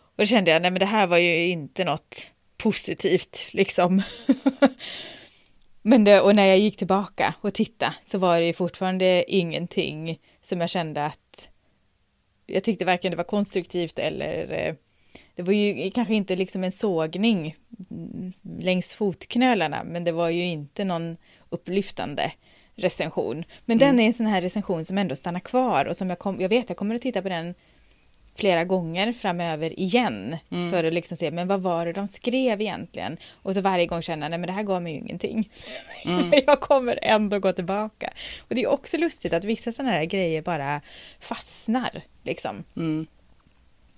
[0.00, 4.02] Och då kände jag, nej men det här var ju inte något positivt liksom.
[5.82, 10.20] men det, och när jag gick tillbaka och tittade så var det ju fortfarande ingenting
[10.40, 11.50] som jag kände att
[12.46, 14.74] jag tyckte varken det var konstruktivt eller eh,
[15.34, 17.56] det var ju kanske inte liksom en sågning
[18.58, 21.16] längs fotknölarna, men det var ju inte någon
[21.48, 22.32] upplyftande
[22.74, 23.44] recension.
[23.64, 23.88] Men mm.
[23.88, 26.48] den är en sån här recension som ändå stannar kvar och som jag, kom, jag
[26.48, 27.54] vet, jag kommer att titta på den
[28.36, 30.70] flera gånger framöver igen mm.
[30.70, 33.16] för att liksom se, men vad var det de skrev egentligen?
[33.42, 35.50] Och så varje gång känna, nej men det här gav mig ju ingenting.
[36.04, 36.32] Mm.
[36.46, 38.12] jag kommer ändå gå tillbaka.
[38.38, 40.80] Och det är också lustigt att vissa sådana här grejer bara
[41.20, 42.64] fastnar, liksom.
[42.76, 43.06] Mm.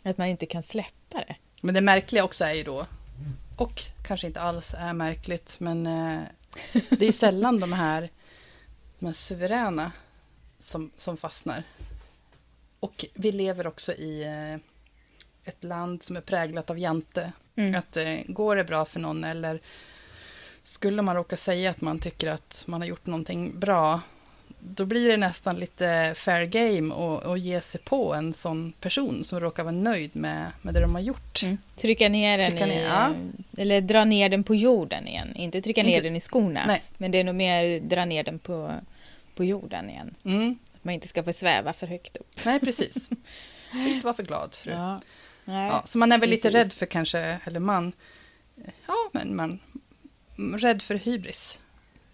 [0.03, 1.37] Att man inte kan släppa det.
[1.63, 2.87] Men det märkliga också är ju då,
[3.57, 6.21] och kanske inte alls är märkligt, men eh,
[6.73, 8.09] det är ju sällan de här,
[8.99, 9.93] de här suveräna
[10.59, 11.63] som, som fastnar.
[12.81, 14.61] Och vi lever också i eh,
[15.49, 17.33] ett land som är präglat av jante.
[17.57, 17.75] Mm.
[17.75, 19.61] Att eh, går det bra för någon eller
[20.63, 24.01] skulle man råka säga att man tycker att man har gjort någonting bra,
[24.61, 29.41] då blir det nästan lite fair game att ge sig på en sån person som
[29.41, 31.43] råkar vara nöjd med, med det de har gjort.
[31.43, 31.59] Mm.
[31.77, 33.15] Trycka ner den trycka i, ner, ja.
[33.57, 35.37] eller dra ner den på jorden igen.
[35.37, 36.83] Inte trycka ner Inte, den i skorna, nej.
[36.97, 38.75] men det är nog mer dra ner den på,
[39.35, 40.15] på jorden igen.
[40.25, 42.45] Mm man inte ska få sväva för högt upp.
[42.45, 43.11] Nej, precis.
[43.75, 44.73] Inte vara för glad, fru.
[44.73, 45.01] Ja.
[45.45, 46.45] Ja, så man är väl precis.
[46.45, 47.93] lite rädd för kanske, eller man,
[48.87, 49.59] ja, men man,
[50.59, 51.59] rädd för hybris.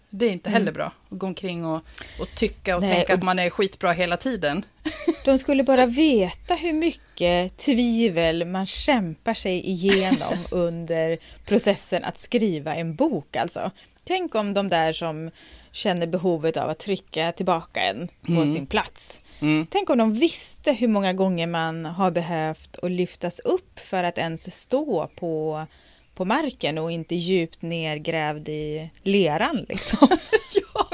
[0.09, 0.73] Det är inte heller mm.
[0.73, 1.81] bra att gå omkring och,
[2.19, 3.19] och tycka och Nej, tänka och...
[3.19, 4.65] att man är skitbra hela tiden.
[5.25, 12.75] De skulle bara veta hur mycket tvivel man kämpar sig igenom under processen att skriva
[12.75, 13.71] en bok alltså.
[14.03, 15.31] Tänk om de där som
[15.75, 18.47] känner behovet av att trycka tillbaka en på mm.
[18.47, 19.21] sin plats.
[19.39, 19.67] Mm.
[19.69, 24.17] Tänk om de visste hur många gånger man har behövt att lyftas upp för att
[24.17, 25.65] ens stå på,
[26.15, 30.07] på marken och inte djupt nergrävd i leran liksom.
[30.53, 30.87] ja!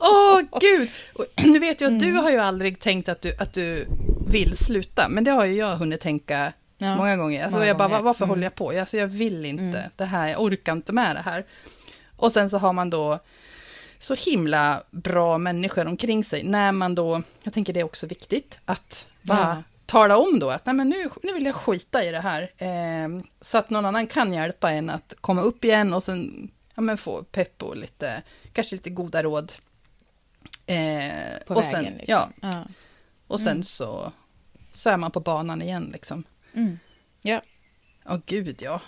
[0.00, 0.88] Åh oh, gud!
[1.14, 2.14] Och, nu vet jag att mm.
[2.14, 3.86] du har ju aldrig tänkt att du, att du
[4.26, 6.96] vill sluta, men det har ju jag hunnit tänka ja.
[6.96, 7.42] många gånger.
[7.42, 8.02] Alltså, många jag bara, gånger.
[8.02, 8.70] varför håller jag på?
[8.70, 9.90] Alltså, jag vill inte mm.
[9.96, 11.44] det här, jag orkar inte med det här.
[12.16, 13.18] Och sen så har man då
[14.00, 16.42] så himla bra människor omkring sig.
[16.42, 19.62] När man då, jag tänker det är också viktigt, att bara ja.
[19.86, 22.52] tala om då att nej men nu, nu vill jag skita i det här.
[22.56, 26.82] Eh, så att någon annan kan hjälpa en att komma upp igen och sen ja,
[26.82, 29.52] men få pepp och lite, kanske lite goda råd.
[30.66, 31.08] Eh,
[31.46, 32.04] på och vägen sen, liksom.
[32.06, 32.30] Ja.
[32.40, 32.64] ja.
[33.26, 33.62] Och sen mm.
[33.62, 34.12] så,
[34.72, 36.24] så är man på banan igen liksom.
[36.54, 36.78] Mm.
[37.22, 37.42] Ja.
[38.04, 38.80] Oh, gud ja.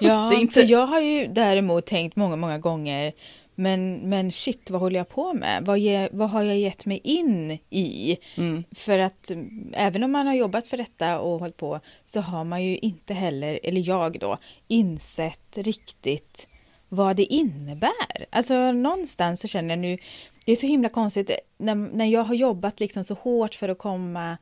[0.00, 0.54] Ja, inte...
[0.54, 3.12] för jag har ju däremot tänkt många, många gånger
[3.60, 5.64] men, men shit, vad håller jag på med?
[5.64, 8.18] Vad, ge, vad har jag gett mig in i?
[8.36, 8.64] Mm.
[8.70, 9.30] För att
[9.72, 13.14] även om man har jobbat för detta och hållit på så har man ju inte
[13.14, 16.48] heller, eller jag då, insett riktigt
[16.88, 18.26] vad det innebär.
[18.30, 19.98] Alltså någonstans så känner jag nu,
[20.44, 23.78] det är så himla konstigt när, när jag har jobbat liksom så hårt för att
[23.78, 24.36] komma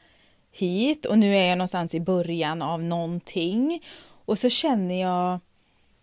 [0.52, 3.82] hit och nu är jag någonstans i början av någonting
[4.24, 5.40] och så känner jag,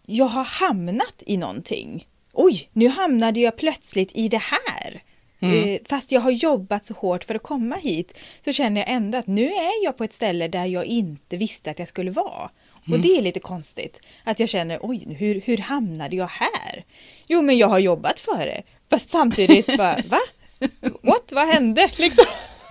[0.06, 5.02] jag har hamnat i någonting oj, nu hamnade jag plötsligt i det här.
[5.40, 5.70] Mm.
[5.70, 9.18] Eh, fast jag har jobbat så hårt för att komma hit så känner jag ändå
[9.18, 12.50] att nu är jag på ett ställe där jag inte visste att jag skulle vara.
[12.70, 13.02] Och mm.
[13.02, 14.02] det är lite konstigt.
[14.24, 16.84] Att jag känner, oj, hur, hur hamnade jag här?
[17.28, 18.64] Jo, men jag har jobbat för det.
[18.90, 20.20] Fast samtidigt, bara, va?
[21.02, 21.32] What?
[21.32, 21.92] Vad hände?
[21.98, 22.26] Liksom.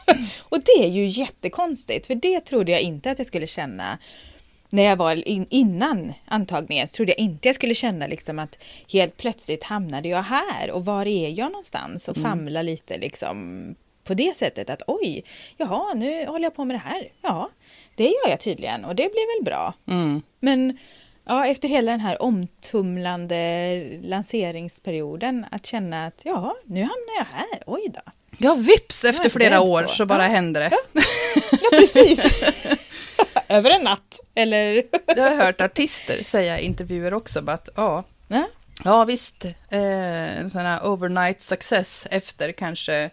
[0.39, 3.99] Och det är ju jättekonstigt, för det trodde jag inte att jag skulle känna
[4.75, 8.59] när jag var in, innan antagningen så trodde jag inte jag skulle känna liksom att
[8.93, 12.31] helt plötsligt hamnade jag här och var är jag någonstans och mm.
[12.31, 15.25] famla lite liksom på det sättet att oj,
[15.57, 17.09] jaha, nu håller jag på med det här.
[17.23, 17.51] Ja,
[17.95, 19.75] det gör jag tydligen och det blir väl bra.
[19.89, 20.23] Mm.
[20.41, 20.79] Men
[21.25, 27.63] ja, efter hela den här omtumlande lanseringsperioden att känna att ja, nu hamnar jag här,
[27.67, 28.01] oj då.
[28.39, 29.89] Ja, vips efter flera år på.
[29.89, 30.29] så bara ja.
[30.29, 30.71] händer det.
[30.71, 31.03] Ja,
[31.51, 32.45] ja precis.
[33.49, 34.83] Över en natt, eller?
[35.07, 38.49] Jag har hört artister säga i intervjuer också, att ja, ja.
[38.85, 43.11] ja visst, eh, en sån här overnight success efter kanske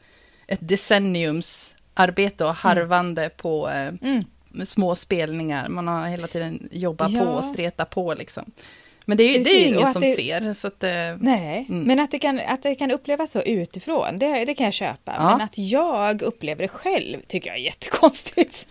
[0.47, 3.31] ett decenniums arbete och harvande mm.
[3.37, 4.23] på eh, mm.
[4.65, 5.69] små spelningar.
[5.69, 7.19] Man har hela tiden jobbat ja.
[7.19, 8.51] på och stretat på liksom.
[9.05, 10.53] Men det är ju, det är ju ingen som det, ser.
[10.53, 11.83] Så att, eh, nej, mm.
[11.83, 15.15] men att det, kan, att det kan upplevas så utifrån, det, det kan jag köpa.
[15.17, 15.29] Ja.
[15.31, 18.67] Men att jag upplever det själv tycker jag är jättekonstigt.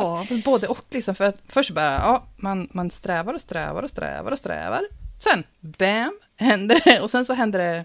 [0.00, 1.14] Ja, både och liksom.
[1.14, 4.82] För att först bara, ja, man, man strävar och strävar och strävar och strävar.
[5.18, 7.00] Sen, bam, händer det.
[7.00, 7.84] Och sen så händer det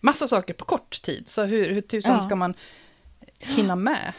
[0.00, 1.28] massa saker på kort tid.
[1.28, 2.22] Så hur, hur tusan ja.
[2.22, 2.54] ska man
[3.40, 4.12] hinna med?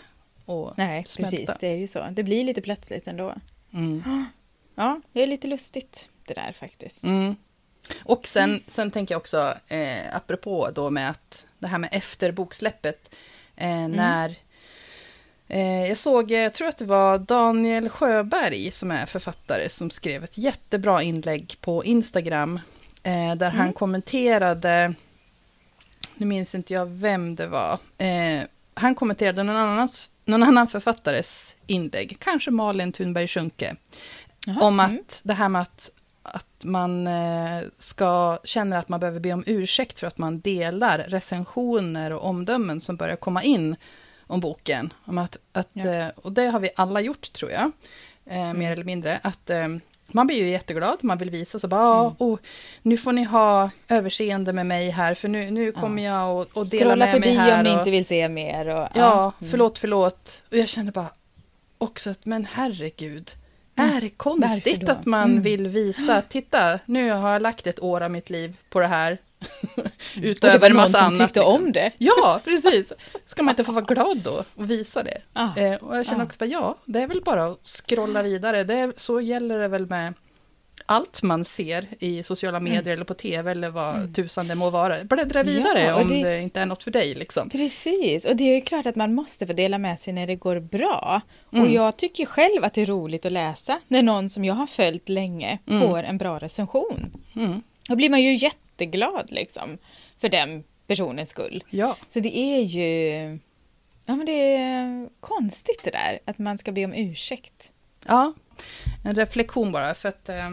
[0.46, 1.38] Och Nej, smälta?
[1.38, 2.08] precis, det är ju så.
[2.12, 3.36] Det blir lite plötsligt ändå.
[3.74, 4.26] Mm.
[4.76, 7.04] Ja, det är lite lustigt det där faktiskt.
[7.04, 7.36] Mm.
[8.04, 12.32] Och sen, sen tänker jag också, eh, apropå då med att det här med efter
[12.32, 13.10] boksläppet,
[13.56, 14.36] Eh, när eh,
[15.62, 20.24] jag såg, eh, jag tror att det var Daniel Sjöberg som är författare som skrev
[20.24, 22.60] ett jättebra inlägg på Instagram
[23.04, 23.74] eh, där han Mm.
[23.74, 24.94] kommenterade,
[26.16, 28.44] nu minns inte jag vem det var, eh,
[28.74, 33.28] han kommenterade någon, annans, någon annan författares inlägg, kanske Malin Thunberg
[34.46, 35.04] Jaha, om att mm.
[35.24, 35.90] det här med att,
[36.24, 41.00] att man eh, ska känna att man behöver be om ursäkt för att man delar
[41.00, 43.76] recensioner och omdömen som börjar komma in
[44.28, 44.94] om boken.
[45.06, 45.86] Om att, att, Ja.
[45.94, 47.72] eh, och det har vi alla gjort, tror jag,
[48.26, 49.20] eh, mer eller mindre.
[49.24, 49.68] Att eh,
[50.08, 52.14] man blir ju jätteglad, man vill visa så bara, Mm.
[52.20, 52.40] oh,
[52.82, 56.68] nu får ni ha överseende med mig här, för nu, nu kommer jag och, och
[56.68, 57.58] dela Scrolla med mig förbi här.
[57.58, 58.68] om ni och, inte vill se mer.
[58.68, 59.52] Och, Ja, mm.
[59.52, 60.42] förlåt, förlåt.
[60.52, 61.10] Och jag kände bara
[61.78, 63.32] också att, men herregud,
[63.76, 63.98] Mm.
[63.98, 65.44] är det konstigt att man Mm.
[65.44, 69.18] vill visa, titta, nu har jag lagt ett år av mitt liv på det här.
[69.76, 69.84] Och
[70.22, 71.20] det Utöver en massa annat.
[71.20, 71.56] tyckte liksom.
[71.66, 71.92] om det.
[71.98, 72.92] Ja, precis.
[73.28, 75.18] Ska man inte få vara glad då och visa det?
[75.34, 75.58] Ah.
[75.60, 76.26] Eh, och jag känner Ah.
[76.26, 78.64] också bara, ja, det är väl bara att scrolla vidare.
[78.64, 80.14] Det är, så gäller det väl med
[80.86, 85.04] allt man ser i sociala medier eller på tv eller vad tusan det må vara.
[85.04, 85.88] Bläddra vidare Mm.
[85.90, 87.50] Ja, och om det- det inte är något för dig liksom.
[87.50, 90.36] Precis, och det är ju klart att man måste få dela med sig när det
[90.36, 91.22] går bra.
[91.46, 91.74] Och Mm.
[91.74, 95.10] jag tycker själv att det är roligt att läsa när någon som jag har följt
[95.10, 95.82] länge Mm.
[95.90, 97.12] får en bra recension.
[97.88, 99.78] Då blir man ju jätteglad liksom
[100.18, 101.64] för den personens skull.
[101.70, 101.98] Ja.
[102.10, 103.40] Så det är ju...
[104.06, 107.72] Ja men det är konstigt det där att man ska be om ursäkt.
[108.06, 108.34] Ja,
[109.04, 109.94] en reflektion bara.
[109.94, 110.46] För att, eh,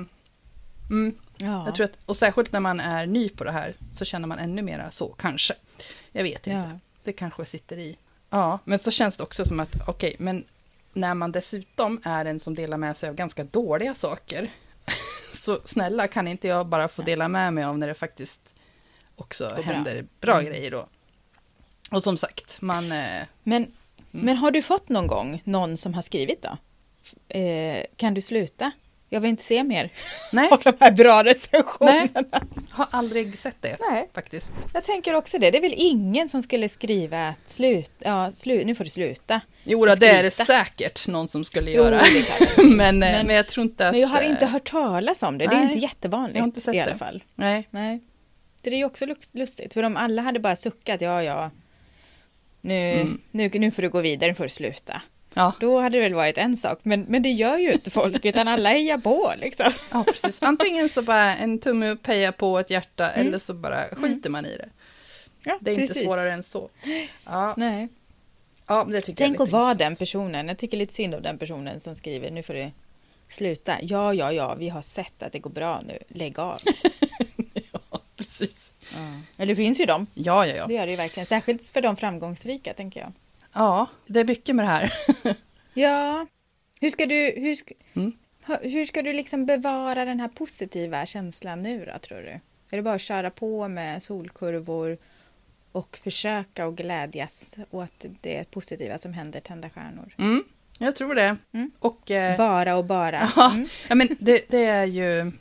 [0.91, 1.65] mm, Ja.
[1.67, 4.39] jag tror att, och särskilt när man är ny på det här så känner man
[4.39, 5.55] ännu mera så, kanske.
[6.13, 6.71] Jag vet inte.
[6.71, 6.79] Ja.
[7.05, 7.97] Det kanske sitter i.
[8.31, 10.45] Ja, men så känns det också som att, okej, men
[10.93, 14.51] när man dessutom är en som delar med sig av ganska dåliga saker,
[15.35, 18.55] så snälla kan inte jag bara få dela med mig av när det faktiskt
[19.17, 19.63] också bra.
[19.63, 20.45] händer bra Mm.
[20.53, 20.89] grejer då.
[21.91, 22.93] Och som sagt, man...
[22.93, 23.73] Eh, Men,
[24.13, 24.25] Mm.
[24.27, 26.57] men har du fått någon gång någon som har skrivit då?
[27.39, 28.71] Eh, kan du sluta?
[29.13, 29.93] Jag vill inte se mer
[30.33, 32.09] nej, av de här bra recensionerna.
[32.15, 32.25] nej,
[32.71, 34.09] har aldrig sett det Nej.
[34.15, 34.53] faktiskt.
[34.75, 35.51] Jag tänker också det.
[35.51, 39.41] Det är väl ingen som skulle skriva att slut, ja, slu, nu får du sluta.
[39.65, 41.99] Jo, då, det är det säkert någon som skulle Jo, göra.
[41.99, 42.29] finns.
[42.57, 43.93] men, eh, Men- men jag tror inte att...
[43.93, 45.47] Men jag har eh, inte hört talas om det.
[45.47, 46.99] Det är nej, inte jättevanligt jag har inte sett i alla det.
[46.99, 47.23] fall.
[47.35, 48.01] Nej, Nej.
[48.63, 49.75] Det är ju också lustigt.
[49.75, 51.51] För om alla hade bara suckat, ja ja.
[52.61, 53.21] Nu, Mm.
[53.31, 55.03] nu, nu får du gå vidare, nu får du sluta.
[55.35, 56.79] Ja, Då hade det väl varit en sak.
[56.83, 59.73] Men, men det gör ju inte folk, utan alla hejar på liksom.
[59.91, 60.43] ja, precis.
[60.43, 63.27] Antingen så bara en tumme upp, heja på ett hjärta, Mm.
[63.27, 64.69] eller så bara skiter man i det.
[65.45, 66.03] Ja, Det är inte precis.
[66.07, 66.71] svårare än så.
[67.25, 67.89] Ja, Nej.
[68.67, 70.49] ja det tycker Tänk jag att vara den personen.
[70.49, 72.71] Jag tycker lite synd om den personen som skriver nu får du
[73.29, 73.77] sluta.
[73.83, 75.99] Ja, ja, ja, vi har sett att det går bra nu.
[76.09, 76.59] Lägg av.
[77.93, 78.73] Ja, precis.
[79.37, 80.07] Men det finns ju dem.
[80.15, 80.67] Ja, ja, ja.
[80.67, 81.27] Det gör det ju verkligen.
[81.27, 83.13] Särskilt för de framgångsrika, tänker jag.
[83.53, 84.93] Ja, det är mycket med det här.
[85.75, 86.27] Ja.
[86.81, 88.13] Hur ska du, hur ska, Mm.
[88.63, 92.31] hur ska du liksom bevara den här positiva känslan nu då, tror du?
[92.71, 94.99] Är det bara att köra på med solkurvor
[95.73, 100.15] och försöka och glädjas åt det positiva som händer, tända stjärnor?
[100.19, 100.45] Mm,
[100.79, 101.37] jag tror det.
[101.53, 101.71] Mm.
[101.79, 102.11] Och...
[102.11, 103.31] Eh, Bara och bara.
[103.37, 103.69] Ja, Mm.
[103.89, 105.33] ja men det, det är ju...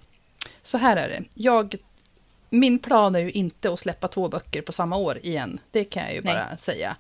[0.62, 1.24] Så här är det.
[1.34, 1.76] Jag,
[2.50, 5.60] min plan är ju inte att släppa två böcker på samma år igen.
[5.72, 6.34] Det kan jag ju Nej.
[6.34, 6.96] bara säga.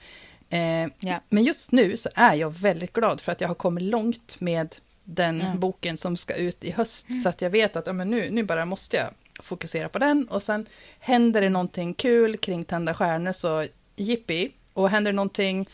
[0.49, 1.19] Eh, Ja.
[1.29, 4.75] Men just nu så är jag väldigt glad för att jag har kommit långt med
[5.03, 5.53] den Ja.
[5.55, 7.07] boken som ska ut i höst.
[7.23, 9.07] Så att jag vet att ja, men nu, nu bara måste jag
[9.45, 10.27] fokusera på den.
[10.29, 10.65] Och sen
[10.99, 14.51] händer det någonting kul kring Tända stjärnor så jippi.
[14.73, 15.69] Och händer det någonting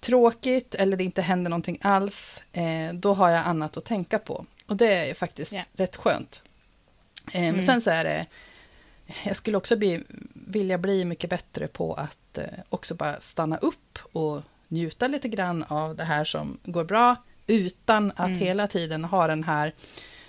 [0.00, 4.46] tråkigt eller det inte händer någonting alls, eh, då har jag annat att tänka på.
[4.66, 5.62] Och det är faktiskt Ja.
[5.72, 6.42] rätt skönt.
[7.32, 7.66] Eh, Men Mm.
[7.66, 8.26] sen så är det,
[9.24, 10.00] jag skulle också bli,
[10.34, 15.64] vilja bli mycket bättre på att eh, också bara stanna upp och njuta lite grann
[15.68, 17.16] av det här som går bra,
[17.46, 18.38] utan att Mm.
[18.38, 19.72] hela tiden ha den här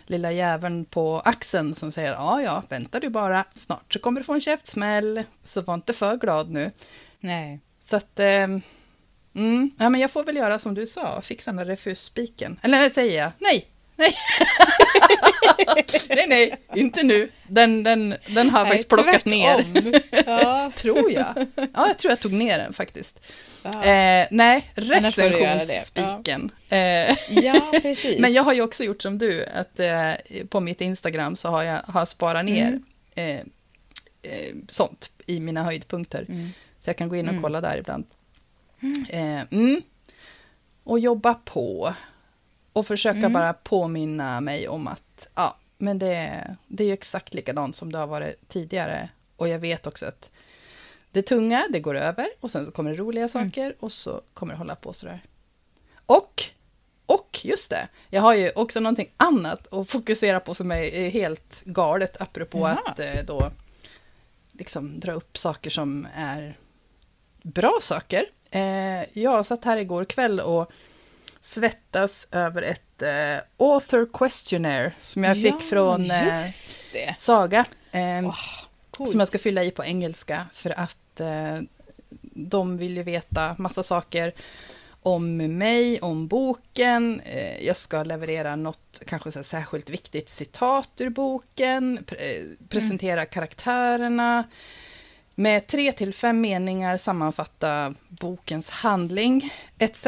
[0.05, 4.23] lilla jäveln på axeln som säger ja, ja, vänta du bara, snart så kommer du
[4.23, 6.71] få en käftsmäll, så var inte för glad nu.
[7.19, 7.59] Nej.
[7.83, 8.47] Så att, eh,
[9.33, 12.59] mm, ja men jag får väl göra som du sa, fixa den där refusspiken.
[12.61, 13.31] Eller säger jag?
[13.39, 14.15] Nej, nej.
[16.09, 17.29] nej, nej, inte nu.
[17.47, 19.65] Den, den, den har jag faktiskt plockat ner.
[20.25, 20.71] Ja.
[20.75, 21.47] tror jag.
[21.55, 23.19] Ja, jag tror jag tog ner den faktiskt.
[23.63, 23.85] Ja.
[23.85, 26.51] Eh, nej, recensionsspiken.
[26.69, 28.17] Eh, ja, precis.
[28.19, 30.11] men jag har ju också gjort som du, att eh,
[30.49, 33.39] på mitt Instagram så har jag har sparat ner Mm.
[34.23, 36.25] eh, eh, sånt i mina höjdpunkter.
[36.29, 36.49] Mm.
[36.83, 37.43] Så jag kan gå in och Mm.
[37.43, 38.05] kolla där ibland.
[39.09, 39.81] Eh, mm.
[40.83, 41.93] Och jobba på.
[42.75, 43.33] Och försöka Mm.
[43.33, 47.97] bara påminna mig om att ja, men det, det är ju exakt likadant som det
[47.97, 49.09] har varit tidigare.
[49.35, 50.29] Och jag vet också att
[51.11, 54.53] det tunga, det går över och sen så kommer det roliga saker och så kommer
[54.53, 55.23] det hålla på sådär.
[56.05, 56.43] Och,
[57.05, 61.61] och just det, jag har ju också någonting annat att fokusera på som är helt
[61.65, 62.79] galet, apropå Jaha.
[62.85, 63.51] att eh, då
[64.51, 66.57] liksom dra upp saker som är
[67.41, 68.25] bra saker.
[68.51, 70.71] Eh, jag satt här igår kväll och
[71.45, 77.15] svettas över ett eh, author questionnaire som jag fick från det.
[77.19, 77.65] Saga.
[77.91, 78.35] Eh,
[78.91, 79.09] Coolt.
[79.11, 81.59] som jag ska fylla i på engelska för att eh,
[82.21, 84.33] de vill ju veta massa saker
[85.01, 87.21] om mig, om boken.
[87.61, 94.43] Jag ska leverera något kanske så särskilt viktigt citat ur boken, pre- eh, presentera karaktärerna.
[95.35, 100.05] Med tre till fem meningar sammanfatta bokens handling etc.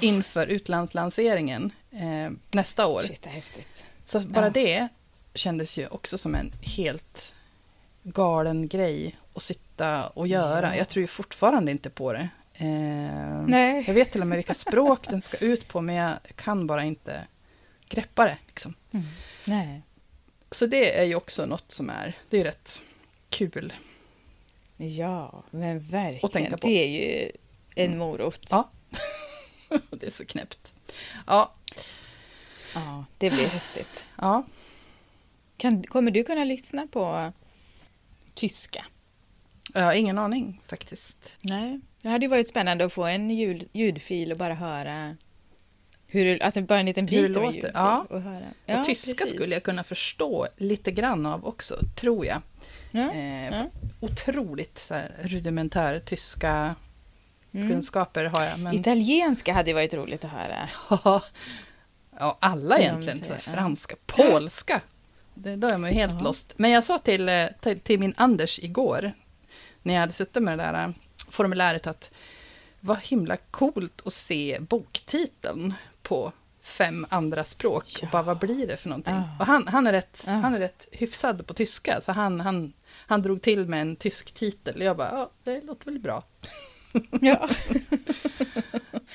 [0.00, 3.02] inför utlandslanseringen eh, nästa år.
[3.02, 3.86] Shit, häftigt.
[4.04, 4.50] Så bara Ja.
[4.50, 4.88] det
[5.34, 7.32] kändes ju också som en helt
[8.02, 10.68] galen grej att sitta och göra.
[10.68, 10.76] Ja.
[10.76, 12.28] Jag tror ju fortfarande inte på det.
[12.54, 12.66] Eh,
[13.46, 13.84] Nej.
[13.86, 16.84] Jag vet till och med vilka språk den ska ut på, men jag kan bara
[16.84, 17.20] inte
[17.88, 18.38] greppa det.
[18.46, 18.74] Liksom.
[19.44, 19.82] Nej.
[20.50, 22.82] Så det är ju också något som är, det är rätt
[23.30, 23.72] kul.
[24.80, 26.30] Ja, men Och verkligen.
[26.30, 26.66] tänka på.
[26.66, 27.32] Det är ju
[27.74, 28.46] en morot.
[28.50, 28.70] Ja.
[29.90, 30.74] det är så knäppt.
[31.26, 31.52] Ja,
[32.74, 34.06] Ja, det blir häftigt.
[34.18, 34.44] ja.
[35.56, 37.32] Kan, kommer du kunna lyssna på
[38.34, 38.84] tyska?
[39.74, 41.36] jag har ingen aning faktiskt.
[41.42, 41.80] Nej.
[42.02, 45.16] Det hade ju varit spännande att få en ljud, ljudfil och bara höra
[46.06, 47.70] hur alltså bara en liten Hur det bit av en låter, ljudfil.
[47.74, 48.06] ja.
[48.10, 48.46] Och, höra.
[48.80, 49.34] och tyska precis.
[49.36, 52.42] skulle jag kunna förstå lite grann av också, tror jag.
[52.90, 53.10] Ja.
[53.12, 53.66] Eh, Ja.
[54.00, 56.74] Otroligt så här, rudimentär tyska
[57.52, 57.68] Mm.
[57.70, 58.58] kunskaper har jag.
[58.58, 60.68] Men, Italienska hade varit roligt att höra.
[62.18, 63.18] ja, alla egentligen.
[63.18, 63.52] här, säger, ja.
[63.52, 64.80] franska, polska.
[65.34, 66.20] Det, då är man ju helt Ja.
[66.20, 66.54] lost.
[66.56, 69.12] Men jag sa till, eh, till, till min Anders igår,
[69.82, 70.90] när jag hade suttit med det där eh,
[71.30, 72.10] formuläret, att
[72.80, 76.32] vad himla coolt att se boktiteln på
[76.68, 77.84] fem andra språk.
[77.84, 78.08] Och Ja.
[78.12, 79.14] bara, vad blir det för någonting?
[79.14, 79.28] Ja.
[79.40, 80.32] Och han, han, är rätt, Ja.
[80.32, 82.72] han är rätt hyfsad på tyska, så han, han,
[83.06, 84.82] han drog till med en tysk titel.
[84.82, 86.22] Jag bara, ja, det låter väl bra.
[87.20, 87.48] Ja.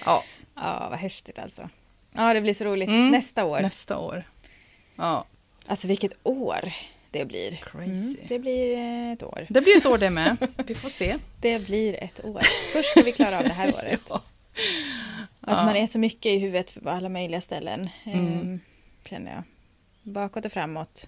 [0.05, 0.23] Ja,
[0.55, 1.69] ja, vad häftigt alltså.
[2.11, 2.89] Ja, det blir så roligt.
[2.89, 3.09] Mm.
[3.11, 3.59] Nästa år.
[3.61, 4.23] nästa år.
[4.95, 5.25] Ja,
[5.67, 6.73] Alltså vilket år
[7.11, 7.51] det blir.
[7.55, 8.17] Crazy.
[8.27, 9.45] det blir eh, ett år.
[9.49, 10.47] det blir ett år det med.
[10.67, 11.15] Vi får se.
[11.41, 12.41] Det blir ett år.
[12.73, 14.01] Först ska vi klara av det här året.
[14.09, 14.21] Ja.
[15.43, 15.65] Alltså Ja.
[15.65, 17.89] man är så mycket i huvudet på alla möjliga ställen.
[18.03, 18.27] Mm.
[18.33, 18.59] Mm.
[19.05, 19.43] Känner jag.
[20.13, 21.07] Bakåt och framåt.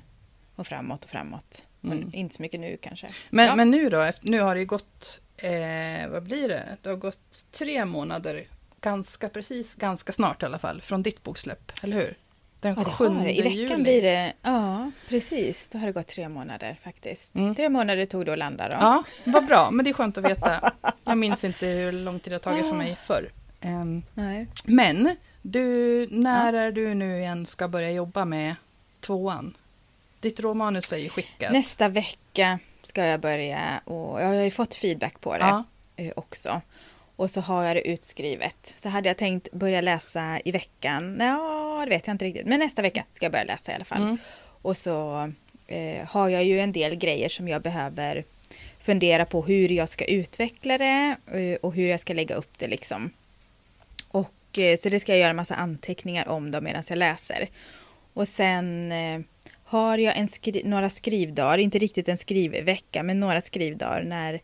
[0.56, 1.66] Och framåt och framåt.
[1.82, 2.10] Men Mm.
[2.14, 3.08] inte så mycket nu kanske.
[3.30, 3.56] Men, Ja.
[3.56, 6.78] men nu då, nu har det ju gått, eh, vad blir det?
[6.82, 8.44] Det har gått tre månader,
[8.82, 12.18] ganska precis, ganska snart i alla fall, från ditt boksläpp, eller hur?
[12.60, 13.34] Den Ja, det 7 har det.
[13.34, 13.84] I veckan juli.
[13.84, 14.34] blir det...
[14.42, 15.70] Ja, precis.
[15.70, 17.36] Då har det gått tre månader faktiskt.
[17.36, 17.56] Mm.
[17.56, 18.74] Tre månader tog det att landa då.
[18.74, 20.72] Ja, vad bra, men det är skönt att veta.
[21.04, 23.30] Jag minns inte hur lång tid det har tagit för mig förr.
[24.14, 24.48] Nej.
[24.66, 28.56] men, du, när är du nu igen ska börja jobba med
[29.00, 29.58] tvåan?
[30.20, 31.52] Ditt råmanus är ju skickat.
[31.52, 35.64] Nästa vecka ska jag börja och jag har ju fått feedback på det Ja.
[35.96, 36.62] eh, också.
[37.16, 38.74] Och så har jag det utskrivet.
[38.76, 41.18] Så hade jag tänkt börja läsa i veckan.
[41.20, 42.46] Ja, det vet jag inte riktigt.
[42.46, 44.02] Men nästa vecka ska jag börja läsa i alla fall.
[44.02, 44.18] Mm.
[44.62, 45.32] Och så
[45.68, 48.24] eh, har jag ju en del grejer som jag behöver
[48.82, 52.68] fundera på hur jag ska utveckla det eh, och hur jag ska lägga upp det
[52.68, 53.12] liksom.
[54.16, 57.50] Och eh, så det ska jag göra en massa anteckningar om då medan jag läser.
[58.14, 59.20] Och sen eh,
[59.64, 64.42] har jag en skri några skrivdagar, inte riktigt en skrivvecka, men några skrivdagar när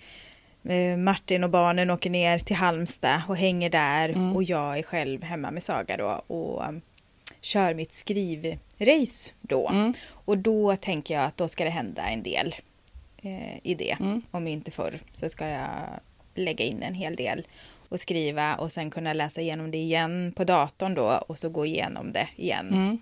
[0.63, 4.35] eh, Martin och barnen åker ner till Halmstad och hänger där Mm.
[4.35, 6.81] och jag är själv hemma med Saga då och um,
[7.41, 9.69] kör mitt skrivrace då.
[9.69, 9.93] Mm.
[10.09, 12.55] Och då tänker jag att då ska det hända en del
[13.21, 13.97] eh, i det.
[13.99, 14.21] Mm.
[14.31, 15.99] Om inte förr så ska jag
[16.35, 17.43] lägga in en hel del
[17.91, 21.65] och skriva och sen kunna läsa igenom det igen på datorn då och så gå
[21.65, 22.67] igenom det igen.
[22.73, 22.99] Mm.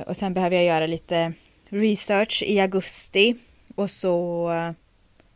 [0.06, 1.32] Och sen behöver jag göra lite
[1.68, 3.36] research i augusti.
[3.74, 4.48] Och så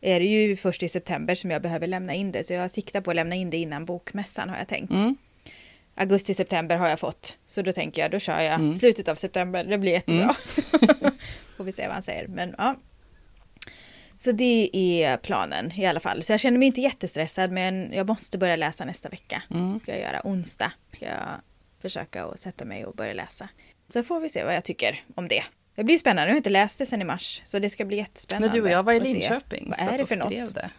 [0.00, 2.44] är det ju först i september som jag behöver lämna in det.
[2.44, 4.90] Så jag siktar på att lämna in det innan bokmässan har jag tänkt.
[4.92, 5.16] Mm.
[5.94, 7.36] Augusti, september har jag fått.
[7.46, 8.74] Så då tänker jag, då kör jag Mm.
[8.74, 9.64] slutet av september.
[9.64, 10.34] Det blir jättebra.
[11.56, 12.26] Får vi se vad han säger.
[12.28, 12.74] Men ja.
[14.18, 16.22] Så det är planen i alla fall.
[16.22, 19.42] Så jag känner mig inte jättestressad men jag måste börja läsa nästa vecka.
[19.50, 19.80] Mm.
[19.80, 20.72] Ska jag göra onsdag.
[20.96, 21.40] Ska jag
[21.82, 23.48] försöka att sätta mig och börja läsa.
[23.92, 25.42] Så får vi se vad jag tycker om det.
[25.74, 26.28] Det blir spännande.
[26.28, 27.42] Jag har inte läst det sen i mars.
[27.44, 28.48] Så det ska bli jättespännande.
[28.48, 29.66] Men du och jag var i Linköping.
[29.70, 30.54] Vad är det för något?
[30.54, 30.70] Det.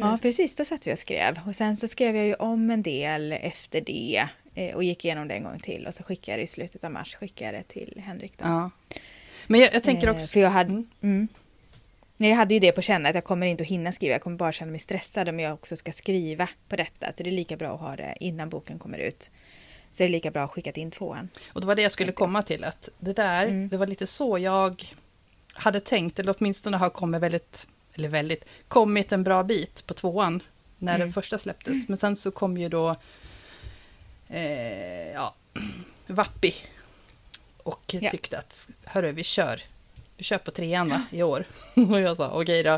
[0.00, 0.56] Ja, precis.
[0.56, 1.40] Där satt vi och skrev.
[1.46, 4.28] Och sen så skrev jag ju om en del efter det.
[4.54, 5.86] eh, Och gick igenom det en gång till.
[5.86, 7.14] Och så skickade jag det i slutet av mars.
[7.14, 8.44] Skickade det till Henrik då.
[8.44, 8.70] Ja.
[9.46, 10.26] Men jag, jag tänker Eh, också...
[10.26, 10.70] För jag hade...
[10.70, 10.86] Mm.
[11.02, 11.28] Mm.
[12.16, 14.36] Jag hade ju det på känn att jag kommer inte att hinna skriva, jag kommer
[14.36, 17.12] bara känna mig stressad om jag också ska skriva på detta.
[17.12, 19.30] Så det är lika bra att ha det innan boken kommer ut.
[19.90, 21.28] Så det är lika bra att skicka in tvåan.
[21.46, 23.68] Och det var det jag skulle komma till, att det där, mm.
[23.68, 24.94] det var lite så jag
[25.52, 30.42] hade tänkt, eller åtminstone har kommit väldigt, eller väldigt, kommit en bra bit på tvåan
[30.78, 31.06] när mm.
[31.06, 31.88] den första släpptes.
[31.88, 32.96] Men sen så kom ju då,
[34.28, 35.34] eh, ja,
[36.06, 36.54] Vappi
[37.62, 38.10] och ja.
[38.10, 39.62] tyckte att, hörru, vi kör.
[40.16, 41.44] Vi kör på trean va, i år.
[41.74, 42.72] och jag sa, okej då.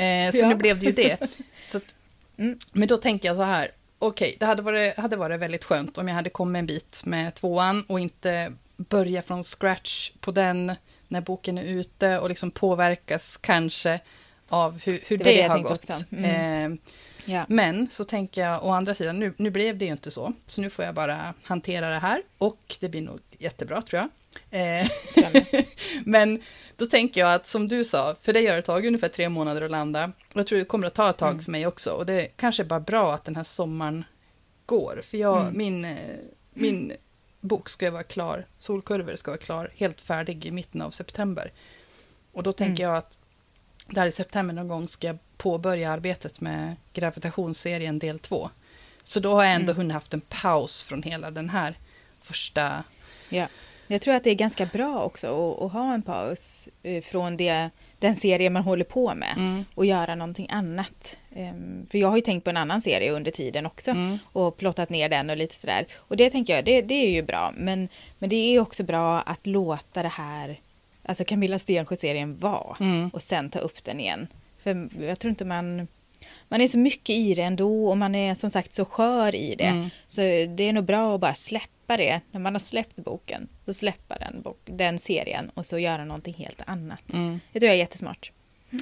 [0.00, 0.48] Eh, så ja.
[0.48, 1.18] nu blev det ju det.
[1.62, 1.94] Så att,
[2.36, 2.58] mm.
[2.72, 6.08] Men då tänker jag så här, okej, det hade varit, hade varit väldigt skönt om
[6.08, 10.74] jag hade kommit en bit med tvåan och inte börja från scratch på den
[11.08, 14.00] när boken är ute och liksom påverkas kanske
[14.48, 15.90] av hur, hur det, det, det har gått.
[16.10, 16.72] Mm.
[16.72, 16.78] Eh,
[17.24, 17.44] ja.
[17.48, 20.60] Men så tänker jag å andra sidan, nu, nu blev det ju inte så, så
[20.60, 24.08] nu får jag bara hantera det här och det blir nog jättebra tror jag.
[24.50, 24.90] Eh,
[26.04, 26.42] men
[26.76, 29.62] då tänker jag att som du sa, för dig har det tagit ungefär tre månader
[29.62, 30.12] att landa.
[30.28, 31.44] Och jag tror det kommer att ta ett tag mm.
[31.44, 31.90] för mig också.
[31.90, 34.04] Och det kanske är bara bra att den här sommaren
[34.66, 35.02] går.
[35.04, 35.58] För jag, mm.
[35.58, 36.16] min, eh,
[36.50, 36.92] min
[37.40, 41.52] bok ska vara klar, Solkurvor ska vara klar, helt färdig i mitten av september.
[42.32, 42.92] Och då tänker mm.
[42.92, 43.18] jag att
[43.86, 48.50] där i september någon gång ska jag påbörja arbetet med gravitationsserien del 2.
[49.02, 49.76] Så då har jag ändå mm.
[49.76, 51.78] hunnit haft en paus från hela den här
[52.20, 52.84] första
[53.28, 53.46] ja.
[53.92, 57.36] Jag tror att det är ganska bra också att, att ha en paus eh, från
[57.36, 59.64] det, den serie man håller på med mm.
[59.74, 61.18] och göra någonting annat.
[61.36, 64.18] Um, för jag har ju tänkt på en annan serie under tiden också mm.
[64.32, 65.86] och plottat ner den och lite sådär.
[65.96, 67.54] Och det tänker jag, det, det är ju bra.
[67.56, 67.88] Men,
[68.18, 70.60] men det är också bra att låta det här,
[71.02, 73.08] alltså Camilla Stensjö-serien vara mm.
[73.08, 74.26] och sen ta upp den igen.
[74.62, 75.88] För jag tror inte man
[76.50, 79.54] man är så mycket i det ändå och man är som sagt så skör i
[79.54, 79.64] det.
[79.64, 79.90] Mm.
[80.08, 80.20] Så
[80.56, 82.20] det är nog bra att bara släppa det.
[82.30, 86.62] När man har släppt boken, så släppa den, den serien och så göra någonting helt
[86.66, 87.12] annat.
[87.12, 87.40] Mm.
[87.52, 88.32] Det tror jag är jättesmart.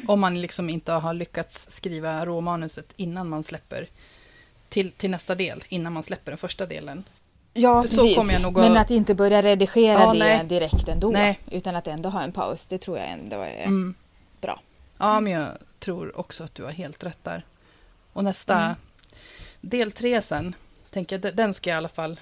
[0.07, 3.89] Om man liksom inte har lyckats skriva råmanuset innan man släpper
[4.69, 7.05] till, till nästa del, innan man släpper den första delen.
[7.55, 8.19] Ja, För precis.
[8.19, 8.53] Att...
[8.53, 10.45] Men att inte börja redigera ja, det nej.
[10.45, 11.11] direkt ändå.
[11.11, 11.39] Nej.
[11.51, 13.95] Utan att ändå ha en paus, det tror jag ändå är mm.
[14.41, 14.61] bra.
[14.99, 15.49] Ja, men jag
[15.79, 17.45] tror också att du har helt rätt där.
[18.19, 18.77] Och nästa mm.
[19.61, 20.55] del tre sen,
[20.91, 22.21] tänker jag, den ska jag i alla fall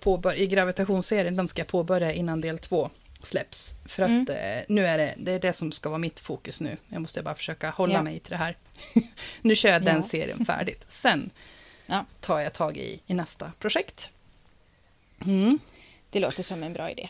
[0.00, 2.90] påbörja, i gravitationsserien, den ska jag påbörja innan del två
[3.22, 3.74] släpps.
[3.84, 4.28] För att mm.
[4.28, 6.76] eh, nu är det, det är det som ska vara mitt fokus nu.
[6.88, 8.02] Jag måste bara försöka hålla ja.
[8.02, 8.56] mig till det här.
[9.42, 10.02] nu kör jag den ja.
[10.02, 10.84] serien färdigt.
[10.88, 11.30] Sen
[11.86, 12.04] ja.
[12.20, 14.10] tar jag tag i, i nästa projekt.
[15.26, 15.58] Mm.
[16.10, 17.08] Det låter som en bra idé.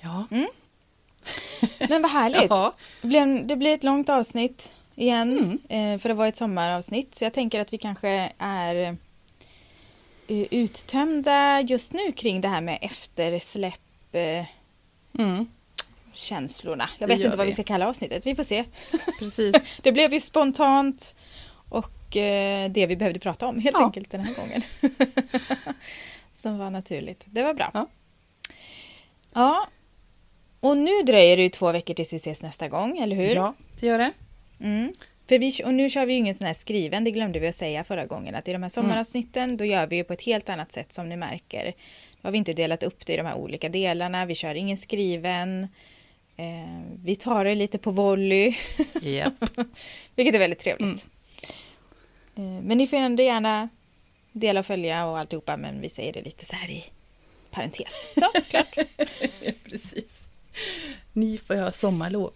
[0.00, 0.26] Ja.
[0.30, 0.48] Mm.
[1.88, 2.50] Men vad härligt.
[3.48, 5.38] Det blir ett långt avsnitt igen.
[5.38, 5.94] Mm.
[5.94, 7.14] Eh, för det var ett sommaravsnitt.
[7.14, 8.96] Så jag tänker att vi kanske är
[10.28, 13.80] eh, uttömda just nu kring det här med eftersläpp.
[14.12, 14.44] Eh,
[15.18, 15.46] mm.
[16.12, 16.90] Känslorna.
[16.98, 17.50] Jag det vet inte vad vi.
[17.50, 18.26] vi ska kalla avsnittet.
[18.26, 18.64] Vi får se.
[19.18, 19.80] Precis.
[19.82, 21.16] det blev ju spontant.
[21.68, 21.92] Och
[22.70, 23.84] det vi behövde prata om helt ja.
[23.84, 24.62] enkelt den här gången.
[26.34, 27.24] Som var naturligt.
[27.24, 27.70] Det var bra.
[27.74, 27.86] Ja.
[29.32, 29.68] ja.
[30.60, 33.34] Och nu dröjer det ju två veckor tills vi ses nästa gång, eller hur?
[33.34, 34.12] Ja, det gör det.
[34.60, 34.92] Mm.
[35.28, 37.54] För vi, och nu kör vi ju ingen sån här skriven, det glömde vi att
[37.54, 39.56] säga förra gången, att i de här sommaravsnitten mm.
[39.56, 41.72] då gör vi ju på ett helt annat sätt som ni märker.
[42.20, 44.76] Då har vi inte delat upp det i de här olika delarna, vi kör ingen
[44.76, 45.68] skriven,
[46.36, 48.54] eh, vi tar det lite på volley.
[49.02, 49.34] Yep.
[50.14, 51.06] Vilket är väldigt trevligt.
[52.36, 52.56] Mm.
[52.56, 53.68] Eh, men ni får ändå gärna
[54.32, 56.84] dela och följa och alltihopa, men vi säger det lite så här i
[57.50, 58.08] parentes.
[58.14, 58.78] Så, klart.
[59.64, 60.20] Precis.
[61.12, 62.32] Ni får ha sommarlov.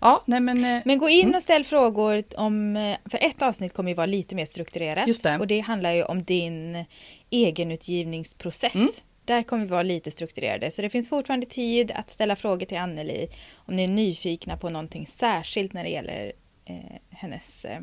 [0.00, 1.34] Ja, nej men, eh, men gå in mm.
[1.34, 5.08] och ställ frågor om, eh, för ett avsnitt kommer ju vara lite mer strukturerat.
[5.08, 5.38] Just det.
[5.38, 6.84] Och det handlar ju om din
[7.30, 8.74] egenutgivningsprocess.
[8.74, 8.88] Mm.
[9.24, 10.70] Där kommer vi vara lite strukturerade.
[10.70, 14.70] Så det finns fortfarande tid att ställa frågor till Anneli om ni är nyfikna på
[14.70, 16.32] någonting särskilt när det gäller
[16.64, 16.76] eh,
[17.10, 17.80] hennes eh,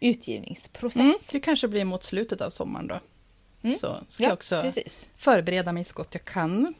[0.00, 1.00] utgivningsprocess.
[1.00, 3.00] Mm, det kanske blir mot slutet av sommaren då.
[3.62, 3.78] Mm.
[3.78, 5.08] Så ska ja, jag också precis.
[5.16, 6.74] förbereda mig så gott jag kan.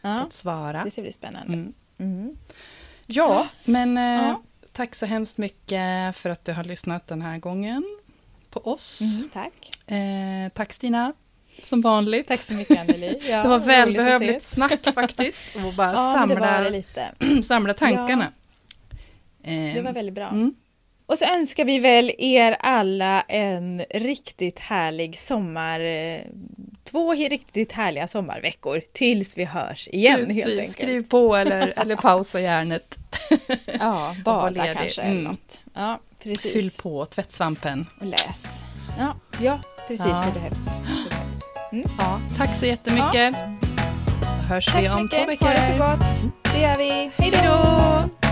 [0.00, 0.84] Ja, att svara.
[0.84, 1.72] Det ska bli spännande.
[1.98, 2.36] Mm.
[3.06, 4.42] Ja, men eh, ja.
[4.72, 7.84] tack så hemskt mycket för att du har lyssnat den här gången
[8.50, 9.00] på oss.
[9.00, 9.90] Mm, tack.
[9.90, 11.12] Eh, tack Stina,
[11.62, 12.28] som vanligt.
[12.28, 13.18] Tack så mycket Anneli.
[13.28, 15.44] Ja, det var välbehövligt snack faktiskt.
[15.66, 18.32] Och bara ja, samla, samla tankarna.
[19.42, 19.50] Ja.
[19.74, 20.28] Det var väldigt bra.
[20.28, 20.54] Mm.
[21.06, 25.80] Och så önskar vi väl er alla en riktigt härlig sommar.
[26.92, 30.76] Två riktigt härliga sommarveckor tills vi hörs igen Precis, helt enkelt.
[30.76, 32.98] Skriv på eller, eller pausa järnet.
[33.80, 35.18] Ja, bada kanske mm.
[35.18, 35.60] eller något.
[35.74, 36.52] Ja, precis.
[36.52, 37.86] Fyll på tvättsvampen.
[38.00, 38.62] Och läs.
[38.98, 40.06] Ja, ja precis.
[40.06, 40.24] Ja.
[40.26, 40.66] Det behövs.
[40.76, 41.40] Det behövs.
[41.72, 41.84] Mm.
[41.98, 43.36] Ja, tack så jättemycket.
[43.36, 43.68] Ja.
[44.48, 45.46] Hörs tack vi om två veckor.
[45.46, 46.34] Ha det så gott.
[46.54, 47.10] Det gör vi.
[47.16, 48.31] Hej då!